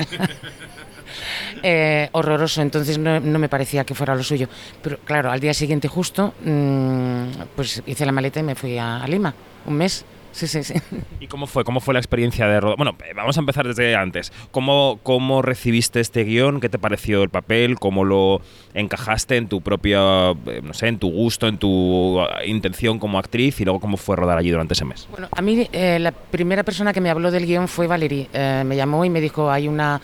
Eh, 1.63 2.09
horroroso, 2.13 2.63
entonces 2.63 2.99
no, 2.99 3.21
me 3.21 3.49
parecía 3.49 3.85
que 3.85 3.95
fuera 3.95 4.15
lo 4.15 4.23
suyo. 4.23 4.49
Pero 4.83 4.99
claro, 4.99 5.31
al 5.31 5.41
día 5.41 5.55
siguiente 5.55 5.89
justo, 5.89 6.35
mm, 6.45 7.25
pues 7.55 7.83
hice 7.87 8.07
la 8.07 8.13
maleta 8.13 8.41
y 8.41 8.43
me 8.43 8.55
fui 8.55 8.79
a 8.79 9.07
Lima, 9.07 9.35
un 9.67 9.75
mes. 9.75 10.05
Sí, 10.37 10.47
sí, 10.47 10.63
sí. 10.63 10.75
¿Y 11.19 11.29
cómo 11.29 11.47
fue? 11.47 11.65
¿Cómo 11.65 11.81
fue 11.81 11.95
la 11.95 12.01
experiencia 12.01 12.47
de 12.47 12.61
rodar? 12.61 12.77
Bueno, 12.77 12.95
eh, 13.07 13.15
vamos 13.17 13.39
a 13.39 13.41
empezar 13.41 13.67
desde 13.67 13.97
antes. 13.97 14.35
¿Cómo, 14.51 15.01
¿Cómo 15.03 15.41
recibiste 15.41 15.99
este 15.99 16.25
guion? 16.25 16.61
¿Qué 16.61 16.69
te 16.69 16.79
pareció 16.79 17.23
el 17.23 17.31
papel? 17.31 17.79
¿Cómo 17.79 18.05
lo 18.05 18.43
encajaste 18.75 19.39
en 19.39 19.49
tu 19.49 19.63
propia, 19.63 20.33
eh, 20.33 20.61
no 20.63 20.75
sé, 20.75 20.89
en 20.89 20.99
tu 20.99 21.11
gusto, 21.11 21.49
en 21.49 21.57
tu 21.57 22.21
intención 22.45 22.99
como 22.99 23.19
actriz? 23.19 23.59
Y 23.63 23.65
luego, 23.65 23.81
¿cómo 23.81 23.97
fue 23.97 24.15
rodar 24.15 24.37
allí 24.37 24.51
durante 24.51 24.75
ese 24.75 24.85
mes? 24.85 25.09
Bueno, 25.11 25.29
a 25.33 25.41
mí 25.41 25.67
eh, 25.73 25.99
la 25.99 26.13
primera 26.13 26.65
persona 26.65 26.93
que 26.93 27.01
me 27.01 27.09
habló 27.09 27.31
del 27.31 27.47
guion 27.47 27.67
fue 27.67 27.87
Valerie. 27.87 28.29
me 28.67 28.77
llamó 28.77 29.07
y 29.07 29.09
me 29.09 29.23
dijo, 29.23 29.51
hay 29.51 29.69
una 29.69 30.03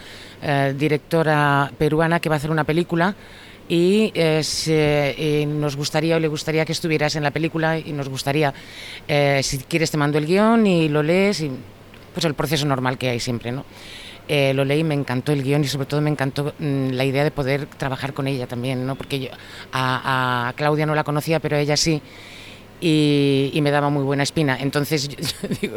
directora 0.76 1.70
peruana 1.78 2.18
que 2.18 2.28
va 2.28 2.36
a 2.36 2.38
hacer 2.38 2.50
una 2.50 2.64
película 2.64 3.14
y 3.68 4.12
eh, 4.14 5.44
nos 5.48 5.76
gustaría 5.76 6.16
o 6.16 6.20
le 6.20 6.28
gustaría 6.28 6.64
que 6.64 6.72
estuvieras 6.72 7.16
en 7.16 7.22
la 7.22 7.30
película 7.30 7.78
y 7.78 7.92
nos 7.92 8.08
gustaría, 8.08 8.52
eh, 9.08 9.40
si 9.42 9.58
quieres 9.58 9.90
te 9.90 9.96
mando 9.96 10.18
el 10.18 10.26
guion 10.26 10.66
y 10.66 10.88
lo 10.88 11.02
lees, 11.02 11.40
y, 11.40 11.50
pues 12.12 12.26
el 12.26 12.34
proceso 12.34 12.66
normal 12.66 12.98
que 12.98 13.08
hay 13.08 13.20
siempre, 13.20 13.52
¿no? 13.52 13.64
Eh, 14.28 14.52
lo 14.54 14.64
leí, 14.64 14.84
me 14.84 14.94
encantó 14.94 15.32
el 15.32 15.42
guion 15.42 15.64
y 15.64 15.68
sobre 15.68 15.86
todo 15.86 16.00
me 16.00 16.10
encantó 16.10 16.54
mm, 16.58 16.90
la 16.90 17.04
idea 17.04 17.24
de 17.24 17.30
poder 17.30 17.66
trabajar 17.66 18.12
con 18.12 18.28
ella 18.28 18.46
también, 18.46 18.86
¿no? 18.86 18.94
porque 18.94 19.18
yo 19.18 19.28
a, 19.72 20.52
Claudia 20.56 20.86
no 20.86 20.94
la 20.94 21.02
conocía, 21.02 21.40
pero 21.40 21.56
a 21.56 21.60
ella 21.60 21.76
sí. 21.76 22.02
Y, 22.84 23.60
me 23.62 23.70
daba 23.70 23.90
muy 23.90 24.02
buena 24.02 24.24
espina. 24.24 24.58
Entonces, 24.60 25.08
digo, 25.60 25.76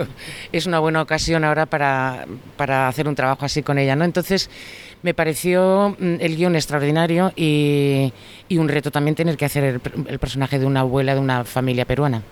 es 0.52 0.66
una 0.66 0.80
buena 0.80 1.04
ocasión 1.04 1.44
ahora 1.44 1.68
para, 1.68 2.26
para, 2.58 2.88
hacer 2.88 3.08
un 3.08 3.14
trabajo 3.14 3.46
así 3.46 3.62
con 3.62 3.78
ella. 3.78 3.96
¿no? 3.96 4.06
Entonces, 4.06 4.50
me 5.04 5.14
pareció 5.14 5.96
mm, 6.00 6.16
el 6.20 6.36
guion 6.36 6.56
extraordinario 6.56 7.32
y, 7.36 8.12
un 8.50 8.68
reto 8.68 8.90
también 8.90 9.14
tener 9.14 9.38
que 9.38 9.46
hacer 9.46 9.64
el, 9.64 9.80
personaje 10.20 10.58
de 10.58 10.66
una 10.66 10.80
abuela 10.80 11.14
de 11.14 11.20
una 11.20 11.44
familia 11.44 11.86
peruana. 11.86 12.24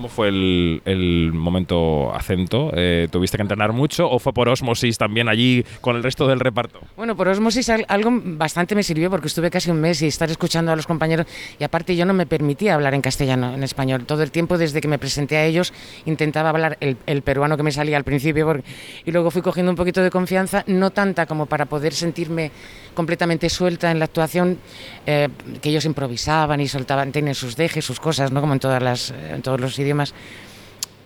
¿Cómo 0.00 0.08
fue 0.08 0.28
el, 0.28 1.30
momento 1.34 2.10
acento? 2.14 2.70
Eh, 2.74 3.06
¿Tuviste 3.10 3.36
que 3.36 3.42
entrenar 3.42 3.74
mucho 3.74 4.10
o 4.10 4.18
fue 4.18 4.32
por 4.32 4.48
osmosis 4.48 4.96
también 4.96 5.28
allí 5.28 5.62
con 5.82 5.94
el 5.94 6.02
resto 6.02 6.26
del 6.26 6.40
reparto? 6.40 6.80
Bueno, 6.96 7.14
por 7.14 7.28
osmosis 7.28 7.68
algo 7.68 8.08
bastante 8.10 8.74
me 8.74 8.82
sirvió 8.82 9.10
porque 9.10 9.26
estuve 9.26 9.50
casi 9.50 9.70
un 9.70 9.78
mes 9.78 10.00
y 10.00 10.06
estar 10.06 10.30
escuchando 10.30 10.72
a 10.72 10.76
los 10.76 10.86
compañeros 10.86 11.26
y 11.58 11.64
aparte 11.64 11.94
yo 11.96 12.06
no 12.06 12.14
me 12.14 12.24
permitía 12.24 12.76
hablar 12.76 12.94
en 12.94 13.02
castellano, 13.02 13.52
en 13.52 13.62
español. 13.62 14.06
Todo 14.06 14.22
el 14.22 14.30
tiempo 14.30 14.56
desde 14.56 14.80
que 14.80 14.88
me 14.88 14.98
presenté 14.98 15.36
a 15.36 15.44
ellos 15.44 15.74
intentaba 16.06 16.48
hablar 16.48 16.78
el, 16.80 17.20
peruano 17.20 17.58
que 17.58 17.62
me 17.62 17.70
salía 17.70 17.98
al 17.98 18.04
principio 18.04 18.62
y 19.04 19.12
luego 19.12 19.30
fui 19.30 19.42
cogiendo 19.42 19.68
un 19.68 19.76
poquito 19.76 20.02
de 20.02 20.08
confianza, 20.08 20.64
no 20.66 20.92
tanta 20.92 21.26
como 21.26 21.44
para 21.44 21.66
poder 21.66 21.92
sentirme 21.92 22.52
completamente 22.94 23.50
suelta 23.50 23.90
en 23.90 23.98
la 23.98 24.06
actuación, 24.06 24.58
eh, 25.06 25.28
que 25.60 25.68
ellos 25.68 25.84
improvisaban 25.84 26.58
y 26.62 26.68
soltaban, 26.68 27.12
tienen 27.12 27.34
sus 27.34 27.54
dejes, 27.54 27.84
sus 27.84 28.00
cosas, 28.00 28.32
¿no? 28.32 28.40
como 28.40 28.54
en, 28.54 28.60
todas 28.60 28.82
las, 28.82 29.10
en 29.10 29.42
todos 29.42 29.60
los 29.60 29.78
idiomas. 29.78 29.89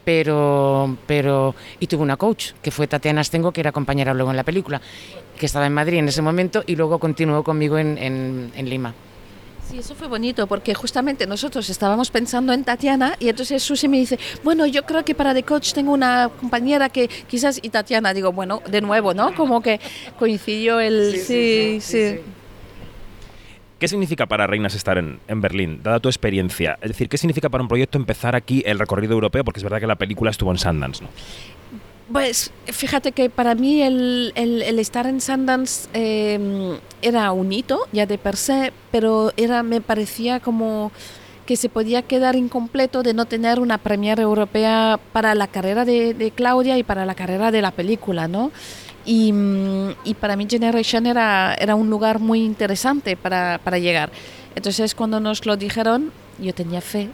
Pero, 0.04 0.98
pero, 1.06 1.54
y 1.80 1.86
tuve 1.86 2.02
una 2.02 2.18
coach, 2.18 2.52
que 2.60 2.70
fue 2.70 2.86
Tatiana 2.86 3.22
Astengo, 3.22 3.52
que 3.52 3.60
era 3.60 3.72
compañera 3.72 4.12
luego 4.12 4.30
en 4.30 4.36
la 4.36 4.44
película, 4.44 4.82
que 5.38 5.46
estaba 5.46 5.66
en 5.66 5.72
Madrid 5.72 5.98
en 5.98 6.08
ese 6.08 6.20
momento 6.20 6.62
y 6.66 6.76
luego 6.76 6.98
continuó 6.98 7.42
conmigo 7.42 7.78
en, 7.78 7.96
en, 7.96 8.52
en 8.54 8.68
Lima. 8.68 8.94
Sí, 9.70 9.78
eso 9.78 9.94
fue 9.94 10.08
bonito 10.08 10.46
porque 10.46 10.74
justamente 10.74 11.26
nosotros 11.26 11.70
estábamos 11.70 12.10
pensando 12.10 12.52
en 12.52 12.64
Tatiana 12.64 13.16
y 13.18 13.30
entonces 13.30 13.62
Susi 13.62 13.88
me 13.88 13.96
dice, 13.96 14.18
bueno, 14.42 14.66
yo 14.66 14.82
creo 14.82 15.06
que 15.06 15.14
para 15.14 15.32
The 15.32 15.42
Coach 15.42 15.72
tengo 15.72 15.92
una 15.92 16.28
compañera 16.28 16.90
que 16.90 17.08
quizás, 17.08 17.58
y 17.62 17.70
Tatiana, 17.70 18.12
digo, 18.12 18.30
bueno, 18.30 18.60
de 18.66 18.82
nuevo, 18.82 19.14
¿no? 19.14 19.34
Como 19.34 19.62
que 19.62 19.80
coincidió 20.18 20.80
el... 20.80 21.18
sí, 21.18 21.78
sí. 21.80 22.20
¿Qué 23.84 23.88
significa 23.88 24.24
para 24.24 24.46
Reinas 24.46 24.74
estar 24.74 24.96
en, 24.96 25.20
en, 25.28 25.42
Berlín, 25.42 25.80
dada 25.82 26.00
tu 26.00 26.08
experiencia? 26.08 26.78
Es 26.80 26.88
decir, 26.88 27.06
¿qué 27.10 27.18
significa 27.18 27.50
para 27.50 27.60
un 27.60 27.68
proyecto 27.68 27.98
empezar 27.98 28.34
aquí 28.34 28.62
el 28.64 28.78
recorrido 28.78 29.12
europeo? 29.12 29.44
Porque 29.44 29.60
es 29.60 29.62
verdad 29.62 29.78
que 29.78 29.86
la 29.86 29.96
película 29.96 30.30
estuvo 30.30 30.50
en 30.50 30.56
Sundance, 30.56 31.04
¿no? 31.04 31.10
Pues 32.10 32.50
fíjate 32.64 33.12
que 33.12 33.28
para 33.28 33.54
mí 33.54 33.82
el, 33.82 34.32
el, 34.36 34.78
estar 34.78 35.06
en 35.06 35.20
Sundance 35.20 35.90
em, 35.92 36.78
era 37.02 37.30
un 37.32 37.52
hito 37.52 37.78
ya 37.92 38.06
de 38.06 38.16
per 38.16 38.36
se, 38.36 38.72
pero 38.90 39.34
era, 39.36 39.62
me 39.62 39.82
parecía 39.82 40.40
como 40.40 40.90
que 41.44 41.56
se 41.56 41.68
podía 41.68 42.00
quedar 42.00 42.36
incompleto 42.36 43.02
de 43.02 43.12
no 43.12 43.26
tener 43.26 43.60
una 43.60 43.76
premiere 43.76 44.22
europea 44.22 44.98
para 45.12 45.34
la 45.34 45.46
carrera 45.46 45.84
de, 45.84 46.14
de 46.14 46.30
Claudia 46.30 46.78
y 46.78 46.84
para 46.84 47.04
la 47.04 47.14
carrera 47.14 47.50
de 47.50 47.60
la 47.60 47.70
película, 47.70 48.28
¿no? 48.28 48.50
Y, 49.06 49.32
y, 50.04 50.14
para 50.14 50.34
mí 50.34 50.46
Generation 50.48 51.06
era, 51.06 51.54
era 51.54 51.74
un 51.74 51.90
lugar 51.90 52.20
muy 52.20 52.42
interesante 52.42 53.16
para, 53.16 53.60
para 53.62 53.78
llegar. 53.78 54.10
Entonces 54.54 54.94
cuando 54.94 55.20
nos 55.20 55.44
lo 55.44 55.56
dijeron, 55.56 56.10
yo 56.38 56.54
tenía 56.54 56.80
fe. 56.80 57.10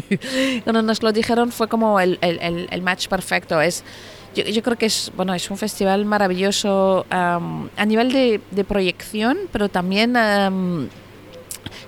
cuando 0.64 0.82
nos 0.82 1.02
lo 1.02 1.12
dijeron 1.12 1.50
fue 1.50 1.68
como 1.68 1.98
el, 1.98 2.18
el, 2.20 2.68
el 2.70 2.82
match 2.82 3.08
perfecto. 3.08 3.60
Es, 3.60 3.82
yo, 4.34 4.62
creo 4.62 4.78
que 4.78 4.86
es, 4.86 5.10
bueno, 5.16 5.34
es 5.34 5.50
un 5.50 5.58
festival 5.58 6.04
maravilloso 6.04 7.04
a 7.10 7.84
nivel 7.86 8.12
de, 8.12 8.40
de, 8.50 8.64
proyección, 8.64 9.38
pero 9.52 9.68
también... 9.68 10.16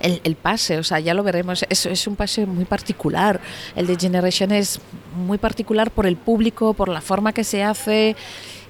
el, 0.02 0.20
el, 0.24 0.36
pase, 0.36 0.78
o 0.78 0.84
sea, 0.84 1.00
ya 1.00 1.14
lo 1.14 1.22
veremos, 1.22 1.64
es, 1.68 1.86
es, 1.86 2.06
un 2.06 2.16
pase 2.16 2.46
muy 2.46 2.64
particular. 2.64 3.40
El 3.74 3.86
de 3.86 3.96
Generation 3.96 4.52
es 4.52 4.80
muy 5.16 5.38
particular 5.38 5.90
por 5.90 6.06
el 6.06 6.16
público, 6.16 6.74
por 6.74 6.88
la 6.88 7.00
forma 7.00 7.32
que 7.32 7.44
se 7.44 7.62
hace 7.62 8.16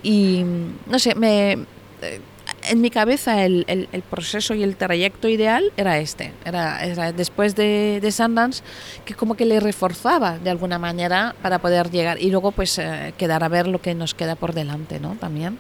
y, 0.03 0.45
no 0.87 0.99
sé, 0.99 1.15
me, 1.15 1.53
eh, 1.53 2.21
en 2.69 2.81
mi 2.81 2.91
cabeza 2.91 3.45
el, 3.45 3.65
el, 3.67 3.89
el, 3.93 4.03
proceso 4.03 4.55
y 4.55 4.62
el 4.62 4.77
trayecto 4.77 5.29
ideal 5.29 5.73
era 5.77 5.99
este, 5.99 6.33
era, 6.45 6.85
era 6.85 7.12
después 7.12 7.55
de, 7.55 7.99
de, 8.01 8.12
Sundance, 8.12 8.62
que 9.05 9.15
como 9.15 9.35
que 9.35 9.45
le 9.45 9.61
reforzaba 9.61 10.39
de 10.39 10.51
alguna 10.51 10.79
manera 10.79 11.35
para 11.43 11.61
poder 11.61 11.91
llegar 11.91 12.21
y 12.21 12.31
luego 12.31 12.53
pues 12.53 12.79
eh, 12.79 13.15
quedar 13.17 13.45
a 13.45 13.49
ver 13.49 13.67
lo 13.67 13.81
que 13.81 13.95
nos 13.95 14.15
queda 14.15 14.37
por 14.37 14.53
delante, 14.53 15.01
¿no? 15.01 15.17
También. 15.17 15.59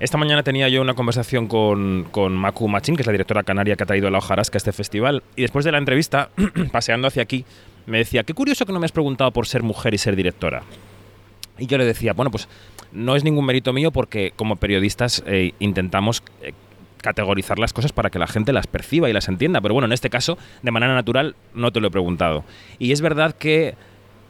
Esta 0.00 0.18
mañana 0.18 0.42
tenía 0.42 0.68
yo 0.68 0.82
una 0.82 0.94
conversación 0.94 1.46
con, 1.46 2.08
con 2.10 2.34
Maku 2.34 2.68
Machin, 2.68 2.96
que 2.96 3.02
es 3.02 3.06
la 3.06 3.12
directora 3.12 3.42
canaria 3.42 3.76
que 3.76 3.84
ha 3.84 3.86
traído 3.86 4.10
la 4.10 4.18
hojarasca 4.18 4.56
a 4.56 4.58
este 4.58 4.72
festival, 4.72 5.22
y 5.36 5.42
después 5.42 5.64
de 5.64 5.72
la 5.72 5.78
entrevista, 5.78 6.30
paseando 6.72 7.08
hacia 7.08 7.22
aquí, 7.22 7.44
me 7.86 7.98
decía, 7.98 8.24
qué 8.24 8.34
curioso 8.34 8.66
que 8.66 8.72
no 8.72 8.80
me 8.80 8.86
has 8.86 8.92
preguntado 8.92 9.30
por 9.30 9.46
ser 9.46 9.62
mujer 9.62 9.94
y 9.94 9.98
ser 9.98 10.16
directora. 10.16 10.62
Y 11.58 11.66
yo 11.66 11.78
le 11.78 11.84
decía, 11.84 12.12
bueno, 12.12 12.30
pues 12.30 12.48
no 12.92 13.14
es 13.16 13.24
ningún 13.24 13.46
mérito 13.46 13.72
mío 13.72 13.92
porque 13.92 14.32
como 14.34 14.56
periodistas 14.56 15.22
eh, 15.26 15.52
intentamos 15.60 16.22
eh, 16.42 16.52
categorizar 17.00 17.58
las 17.58 17.72
cosas 17.72 17.92
para 17.92 18.10
que 18.10 18.18
la 18.18 18.26
gente 18.26 18.52
las 18.52 18.66
perciba 18.66 19.08
y 19.08 19.12
las 19.12 19.28
entienda. 19.28 19.60
Pero 19.60 19.74
bueno, 19.74 19.86
en 19.86 19.92
este 19.92 20.10
caso, 20.10 20.38
de 20.62 20.70
manera 20.70 20.94
natural, 20.94 21.36
no 21.54 21.70
te 21.70 21.80
lo 21.80 21.88
he 21.88 21.90
preguntado. 21.90 22.44
Y 22.78 22.92
es 22.92 23.00
verdad 23.00 23.36
que, 23.36 23.74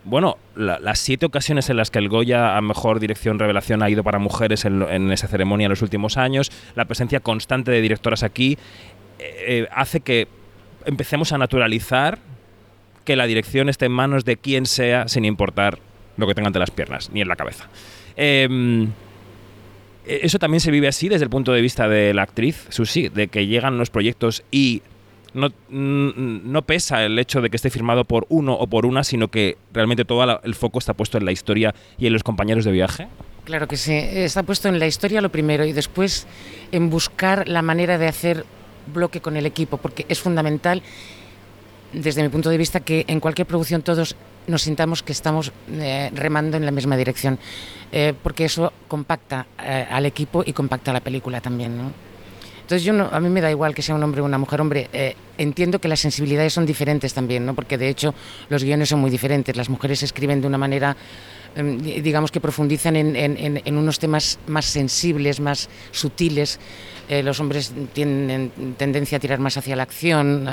bueno, 0.04 0.36
la, 0.54 0.78
las 0.78 0.98
siete 0.98 1.26
ocasiones 1.26 1.70
en 1.70 1.76
las 1.76 1.90
que 1.90 1.98
el 1.98 2.08
Goya 2.08 2.56
a 2.56 2.60
Mejor 2.60 3.00
Dirección 3.00 3.38
Revelación 3.38 3.82
ha 3.82 3.90
ido 3.90 4.04
para 4.04 4.18
mujeres 4.18 4.64
en, 4.64 5.10
esa 5.10 5.28
ceremonia 5.28 5.66
en 5.66 5.70
los 5.70 5.82
últimos 5.82 6.16
años, 6.16 6.52
la 6.74 6.84
presencia 6.84 7.20
constante 7.20 7.70
de 7.70 7.80
directoras 7.80 8.22
aquí 8.22 8.58
eh, 9.18 9.66
hace 9.72 10.00
que 10.00 10.28
empecemos 10.84 11.32
a 11.32 11.38
naturalizar 11.38 12.18
que 13.04 13.16
la 13.16 13.26
dirección 13.26 13.68
esté 13.68 13.86
en 13.86 13.92
manos 13.92 14.24
de 14.24 14.36
quien 14.36 14.66
sea, 14.66 15.08
sin 15.08 15.24
importar 15.24 15.78
lo 16.16 16.26
que 16.26 16.34
tenga 16.34 16.46
ante 16.46 16.58
las 16.58 16.70
piernas, 16.70 17.10
ni 17.10 17.20
en 17.20 17.28
la 17.28 17.36
cabeza. 17.36 17.68
Eh, 18.16 18.88
eso 20.06 20.38
también 20.38 20.60
se 20.60 20.70
vive 20.70 20.88
así 20.88 21.08
desde 21.08 21.24
el 21.24 21.30
punto 21.30 21.52
de 21.52 21.62
vista 21.62 21.88
de 21.88 22.12
la 22.12 22.22
actriz, 22.22 22.66
Susi, 22.68 23.08
de 23.08 23.28
que 23.28 23.46
llegan 23.46 23.78
los 23.78 23.90
proyectos 23.90 24.44
y 24.50 24.82
no, 25.34 25.50
no, 25.68 26.62
pesa 26.62 27.04
el 27.04 27.18
hecho 27.18 27.40
de 27.42 27.50
que 27.50 27.56
esté 27.56 27.70
firmado 27.70 28.04
por 28.04 28.26
uno 28.28 28.54
o 28.54 28.66
por 28.66 28.86
una, 28.86 29.04
sino 29.04 29.28
que 29.28 29.56
realmente 29.72 30.04
todo 30.04 30.40
el 30.42 30.54
foco 30.54 30.78
está 30.78 30.94
puesto 30.94 31.18
en 31.18 31.24
la 31.24 31.32
historia 31.32 31.74
y 31.98 32.06
en 32.06 32.12
los 32.12 32.22
compañeros 32.22 32.64
de 32.64 32.72
viaje. 32.72 33.08
Claro 33.44 33.68
que 33.68 33.76
sí, 33.76 33.92
está 33.92 34.42
puesto 34.42 34.68
en 34.68 34.78
la 34.78 34.86
historia 34.86 35.20
lo 35.20 35.28
primero 35.28 35.64
y 35.64 35.72
después 35.72 36.26
en 36.72 36.88
buscar 36.88 37.46
la 37.48 37.62
manera 37.62 37.98
de 37.98 38.08
hacer 38.08 38.46
bloque 38.92 39.20
con 39.20 39.36
el 39.36 39.44
equipo, 39.44 39.76
porque 39.76 40.06
es 40.08 40.20
fundamental 40.20 40.82
desde 41.92 42.22
mi 42.22 42.28
punto 42.28 42.50
de 42.50 42.58
vista 42.58 42.80
que 42.80 43.04
en 43.08 43.20
cualquier 43.20 43.46
producción 43.46 43.82
todos 43.82 44.16
nos 44.46 44.62
sintamos 44.62 45.02
que 45.02 45.12
estamos 45.12 45.52
eh, 45.70 46.10
remando 46.14 46.56
en 46.56 46.64
la 46.64 46.70
misma 46.70 46.96
dirección, 46.96 47.38
eh, 47.92 48.14
porque 48.22 48.44
eso 48.44 48.72
compacta 48.88 49.46
eh, 49.62 49.86
al 49.90 50.06
equipo 50.06 50.42
y 50.44 50.52
compacta 50.52 50.92
la 50.92 51.00
película 51.00 51.40
también. 51.40 51.76
¿no? 51.76 52.13
Entonces 52.64 52.82
yo 52.82 52.94
no, 52.94 53.10
a 53.12 53.20
mí 53.20 53.28
me 53.28 53.42
da 53.42 53.50
igual 53.50 53.74
que 53.74 53.82
sea 53.82 53.94
un 53.94 54.02
hombre 54.02 54.22
o 54.22 54.24
una 54.24 54.38
mujer. 54.38 54.62
Hombre, 54.62 54.88
eh, 54.94 55.14
entiendo 55.36 55.78
que 55.78 55.86
las 55.86 56.00
sensibilidades 56.00 56.54
son 56.54 56.64
diferentes 56.64 57.12
también, 57.12 57.44
¿no? 57.44 57.54
porque 57.54 57.76
de 57.76 57.90
hecho 57.90 58.14
los 58.48 58.64
guiones 58.64 58.88
son 58.88 59.00
muy 59.00 59.10
diferentes. 59.10 59.54
Las 59.54 59.68
mujeres 59.68 60.02
escriben 60.02 60.40
de 60.40 60.46
una 60.46 60.56
manera, 60.56 60.96
eh, 61.56 62.00
digamos 62.02 62.30
que 62.30 62.40
profundizan 62.40 62.96
en, 62.96 63.76
unos 63.76 63.98
temas 63.98 64.38
más 64.46 64.64
sensibles, 64.64 65.40
más 65.40 65.68
sutiles. 65.90 66.58
Eh, 67.10 67.22
los 67.22 67.38
hombres 67.38 67.74
tienen 67.92 68.50
tendencia 68.78 69.18
a 69.18 69.20
tirar 69.20 69.40
más 69.40 69.58
hacia 69.58 69.76
la 69.76 69.82
acción, 69.82 70.48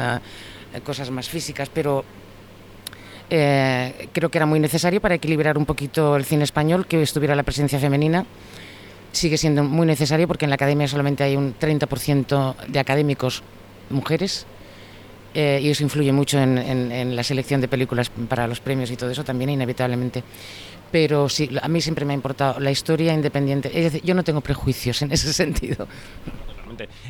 cosas 0.84 1.10
más 1.12 1.30
físicas, 1.30 1.70
pero 1.74 2.03
eh, 3.34 4.10
creo 4.12 4.30
que 4.30 4.38
era 4.38 4.46
muy 4.46 4.60
necesario 4.60 5.00
para 5.00 5.15
equilibrar 5.15 5.58
un 5.58 5.65
poquito 5.65 6.18
el 6.18 6.25
cine 6.25 6.44
español 6.44 6.86
que 6.86 7.01
estuviera 7.01 7.34
la 7.34 7.44
presencia 7.44 7.80
femenina. 7.80 8.25
Sigue 9.12 9.38
siendo 9.38 9.63
muy 9.63 9.86
necesario 9.86 10.27
porque 10.27 10.46
en 10.46 10.50
la 10.50 10.56
academia 10.56 10.88
solamente 10.88 11.24
hay 11.24 11.36
un 11.36 11.53
30% 11.58 12.56
de 12.68 12.80
académicos 12.80 13.44
mujeres 13.89 14.46
eh, 15.34 15.60
y 15.62 15.70
eso 15.70 15.84
influye 15.84 16.12
mucho 16.12 16.39
en, 16.39 16.58
en, 16.58 16.91
en, 16.91 17.15
la 17.15 17.24
selección 17.24 17.62
de 17.62 17.68
películas 17.68 18.10
para 18.10 18.48
los 18.48 18.60
premios 18.60 18.91
y 18.91 18.98
todo 18.98 19.10
eso 19.10 19.24
también 19.24 19.50
inevitablemente. 19.50 20.24
Pero 20.91 21.30
sí, 21.30 21.50
a 21.62 21.68
mí 21.70 21.80
siempre 21.80 22.03
me 22.03 22.13
ha 22.13 22.15
importado 22.15 22.60
la 22.60 22.72
historia 22.72 23.13
independiente. 23.13 23.70
Es 23.70 23.86
decir, 23.86 24.01
yo 24.03 24.13
no 24.13 24.24
tengo 24.24 24.41
prejuicios 24.41 25.01
en 25.01 25.12
ese 25.12 25.32
sentido. 25.34 25.88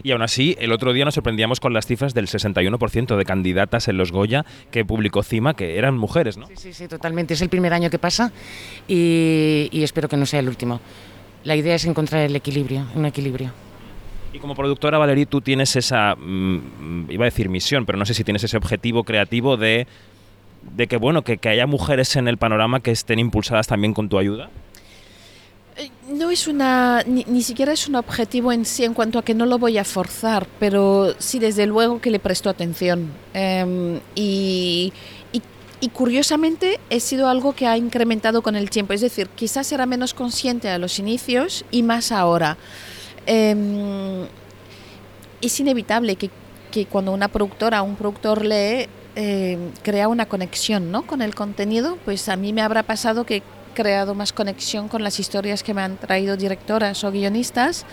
Y 0.03 0.11
aún 0.11 0.21
así, 0.21 0.55
el 0.59 0.71
otro 0.71 0.93
día 0.93 1.05
nos 1.05 1.15
sorprendíamos 1.15 1.59
con 1.59 1.73
las 1.73 1.85
cifras 1.85 2.13
del 2.13 2.27
61% 2.27 3.15
de 3.15 3.25
candidatas 3.25 3.87
en 3.87 3.97
los 3.97 4.11
Goya 4.11 4.45
que 4.69 4.85
publicó 4.85 5.23
CIMA, 5.23 5.55
que 5.55 5.77
eran 5.77 5.97
mujeres, 5.97 6.37
¿no? 6.37 6.47
Sí, 6.47 6.55
sí, 6.57 6.73
sí, 6.73 6.87
totalmente. 6.87 7.33
Es 7.33 7.41
el 7.41 7.49
primer 7.49 7.73
año 7.73 7.89
que 7.89 7.99
pasa 7.99 8.31
y, 8.87 9.69
y 9.71 9.83
espero 9.83 10.09
que 10.09 10.17
no 10.17 10.25
sea 10.25 10.39
el 10.39 10.49
último. 10.49 10.81
La 11.43 11.55
idea 11.55 11.75
es 11.75 11.85
encontrar 11.85 12.21
el 12.21 12.35
equilibrio, 12.35 12.85
un 12.95 13.05
equilibrio. 13.05 13.51
Y 14.33 14.39
como 14.39 14.55
productora, 14.55 14.97
Valerie, 14.97 15.25
tú 15.25 15.41
tienes 15.41 15.75
esa, 15.75 16.15
mmm, 16.15 17.09
iba 17.09 17.25
a 17.25 17.29
decir 17.29 17.49
misión, 17.49 17.85
pero 17.85 17.97
no 17.97 18.05
sé 18.05 18.13
si 18.13 18.23
tienes 18.23 18.43
ese 18.43 18.57
objetivo 18.57 19.03
creativo 19.03 19.57
de, 19.57 19.87
de 20.75 20.87
que, 20.87 20.97
bueno, 20.97 21.23
que, 21.23 21.37
que 21.37 21.49
haya 21.49 21.67
mujeres 21.67 22.15
en 22.15 22.27
el 22.27 22.37
panorama 22.37 22.79
que 22.79 22.91
estén 22.91 23.19
impulsadas 23.19 23.67
también 23.67 23.93
con 23.93 24.07
tu 24.07 24.17
ayuda. 24.17 24.49
No 26.09 26.29
es 26.29 26.47
una, 26.47 27.03
ni, 27.07 27.25
ni, 27.27 27.41
siquiera 27.41 27.73
es 27.73 27.87
un 27.87 27.95
objetivo 27.95 28.51
en 28.51 28.65
sí 28.65 28.83
en 28.83 28.93
cuanto 28.93 29.17
a 29.17 29.23
que 29.23 29.33
no 29.33 29.45
lo 29.45 29.57
voy 29.57 29.77
a 29.77 29.83
forzar, 29.83 30.45
pero 30.59 31.15
sí 31.17 31.39
desde 31.39 31.65
luego 31.65 31.99
que 31.99 32.11
le 32.11 32.19
presto 32.19 32.49
atención. 32.49 33.11
Eh, 33.33 33.99
y, 34.15 34.93
y, 35.81 35.89
curiosamente 35.89 36.79
he 36.89 36.99
sido 36.99 37.27
algo 37.27 37.53
que 37.53 37.67
ha 37.67 37.77
incrementado 37.77 38.41
con 38.41 38.55
el 38.55 38.69
tiempo, 38.69 38.93
es 38.93 39.01
decir, 39.01 39.27
quizás 39.29 39.71
era 39.71 39.85
menos 39.85 40.13
consciente 40.13 40.69
a 40.69 40.77
los 40.77 40.99
inicios 40.99 41.65
y 41.71 41.83
más 41.83 42.11
ahora. 42.11 42.57
Eh, 43.25 44.25
es 45.41 45.59
inevitable 45.59 46.15
que, 46.15 46.29
que, 46.71 46.85
cuando 46.85 47.11
una 47.11 47.27
productora 47.27 47.81
o 47.81 47.85
un 47.85 47.95
productor 47.95 48.45
lee, 48.45 48.87
eh, 49.15 49.57
crea 49.83 50.07
una 50.07 50.27
conexión 50.27 50.91
¿no? 50.91 51.05
con 51.05 51.21
el 51.21 51.35
contenido, 51.35 51.97
pues 52.05 52.29
a 52.29 52.37
mí 52.37 52.53
me 52.53 52.61
habrá 52.61 52.83
pasado 52.83 53.25
que 53.25 53.43
creado 53.73 54.15
más 54.15 54.31
conexión 54.33 54.87
con 54.87 55.03
las 55.03 55.19
historias 55.19 55.63
que 55.63 55.73
me 55.73 55.81
han 55.81 55.97
traído 55.97 56.37
directoras 56.37 57.03
o 57.03 57.11
guionistas, 57.11 57.85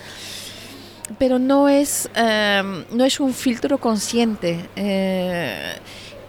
pero 1.17 1.39
no 1.39 1.67
es, 1.67 2.09
eh, 2.15 2.85
no 2.91 3.03
es 3.03 3.19
un 3.19 3.33
filtro 3.33 3.77
consciente. 3.79 4.69
Eh, 4.75 5.75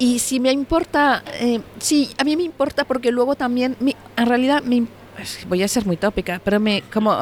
y 0.00 0.18
si 0.18 0.40
me 0.40 0.50
importa, 0.50 1.22
eh, 1.34 1.60
sí, 1.78 2.08
a 2.16 2.24
mí 2.24 2.34
me 2.34 2.42
importa 2.42 2.86
porque 2.86 3.12
luego 3.12 3.36
también, 3.36 3.76
me, 3.80 3.94
en 4.16 4.26
realidad, 4.26 4.62
me, 4.62 4.86
voy 5.46 5.62
a 5.62 5.68
ser 5.68 5.84
muy 5.84 5.98
tópica, 5.98 6.40
pero 6.42 6.58
me, 6.58 6.82
como, 6.90 7.14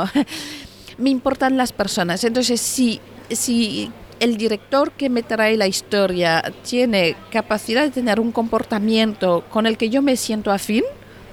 me 0.97 1.11
importan 1.11 1.57
las 1.57 1.73
personas. 1.73 2.23
Entonces, 2.23 2.61
si, 2.61 3.01
si 3.31 3.91
el 4.21 4.37
director 4.37 4.93
que 4.93 5.11
me 5.11 5.25
trae 5.25 5.57
la 5.57 5.67
historia 5.67 6.41
tiene 6.63 7.17
capacidad 7.33 7.83
de 7.83 7.91
tener 7.91 8.21
un 8.21 8.31
comportamiento 8.31 9.45
con 9.51 9.67
el 9.67 9.77
que 9.77 9.91
yo 9.91 10.01
me 10.01 10.17
siento 10.17 10.53
afín, 10.53 10.85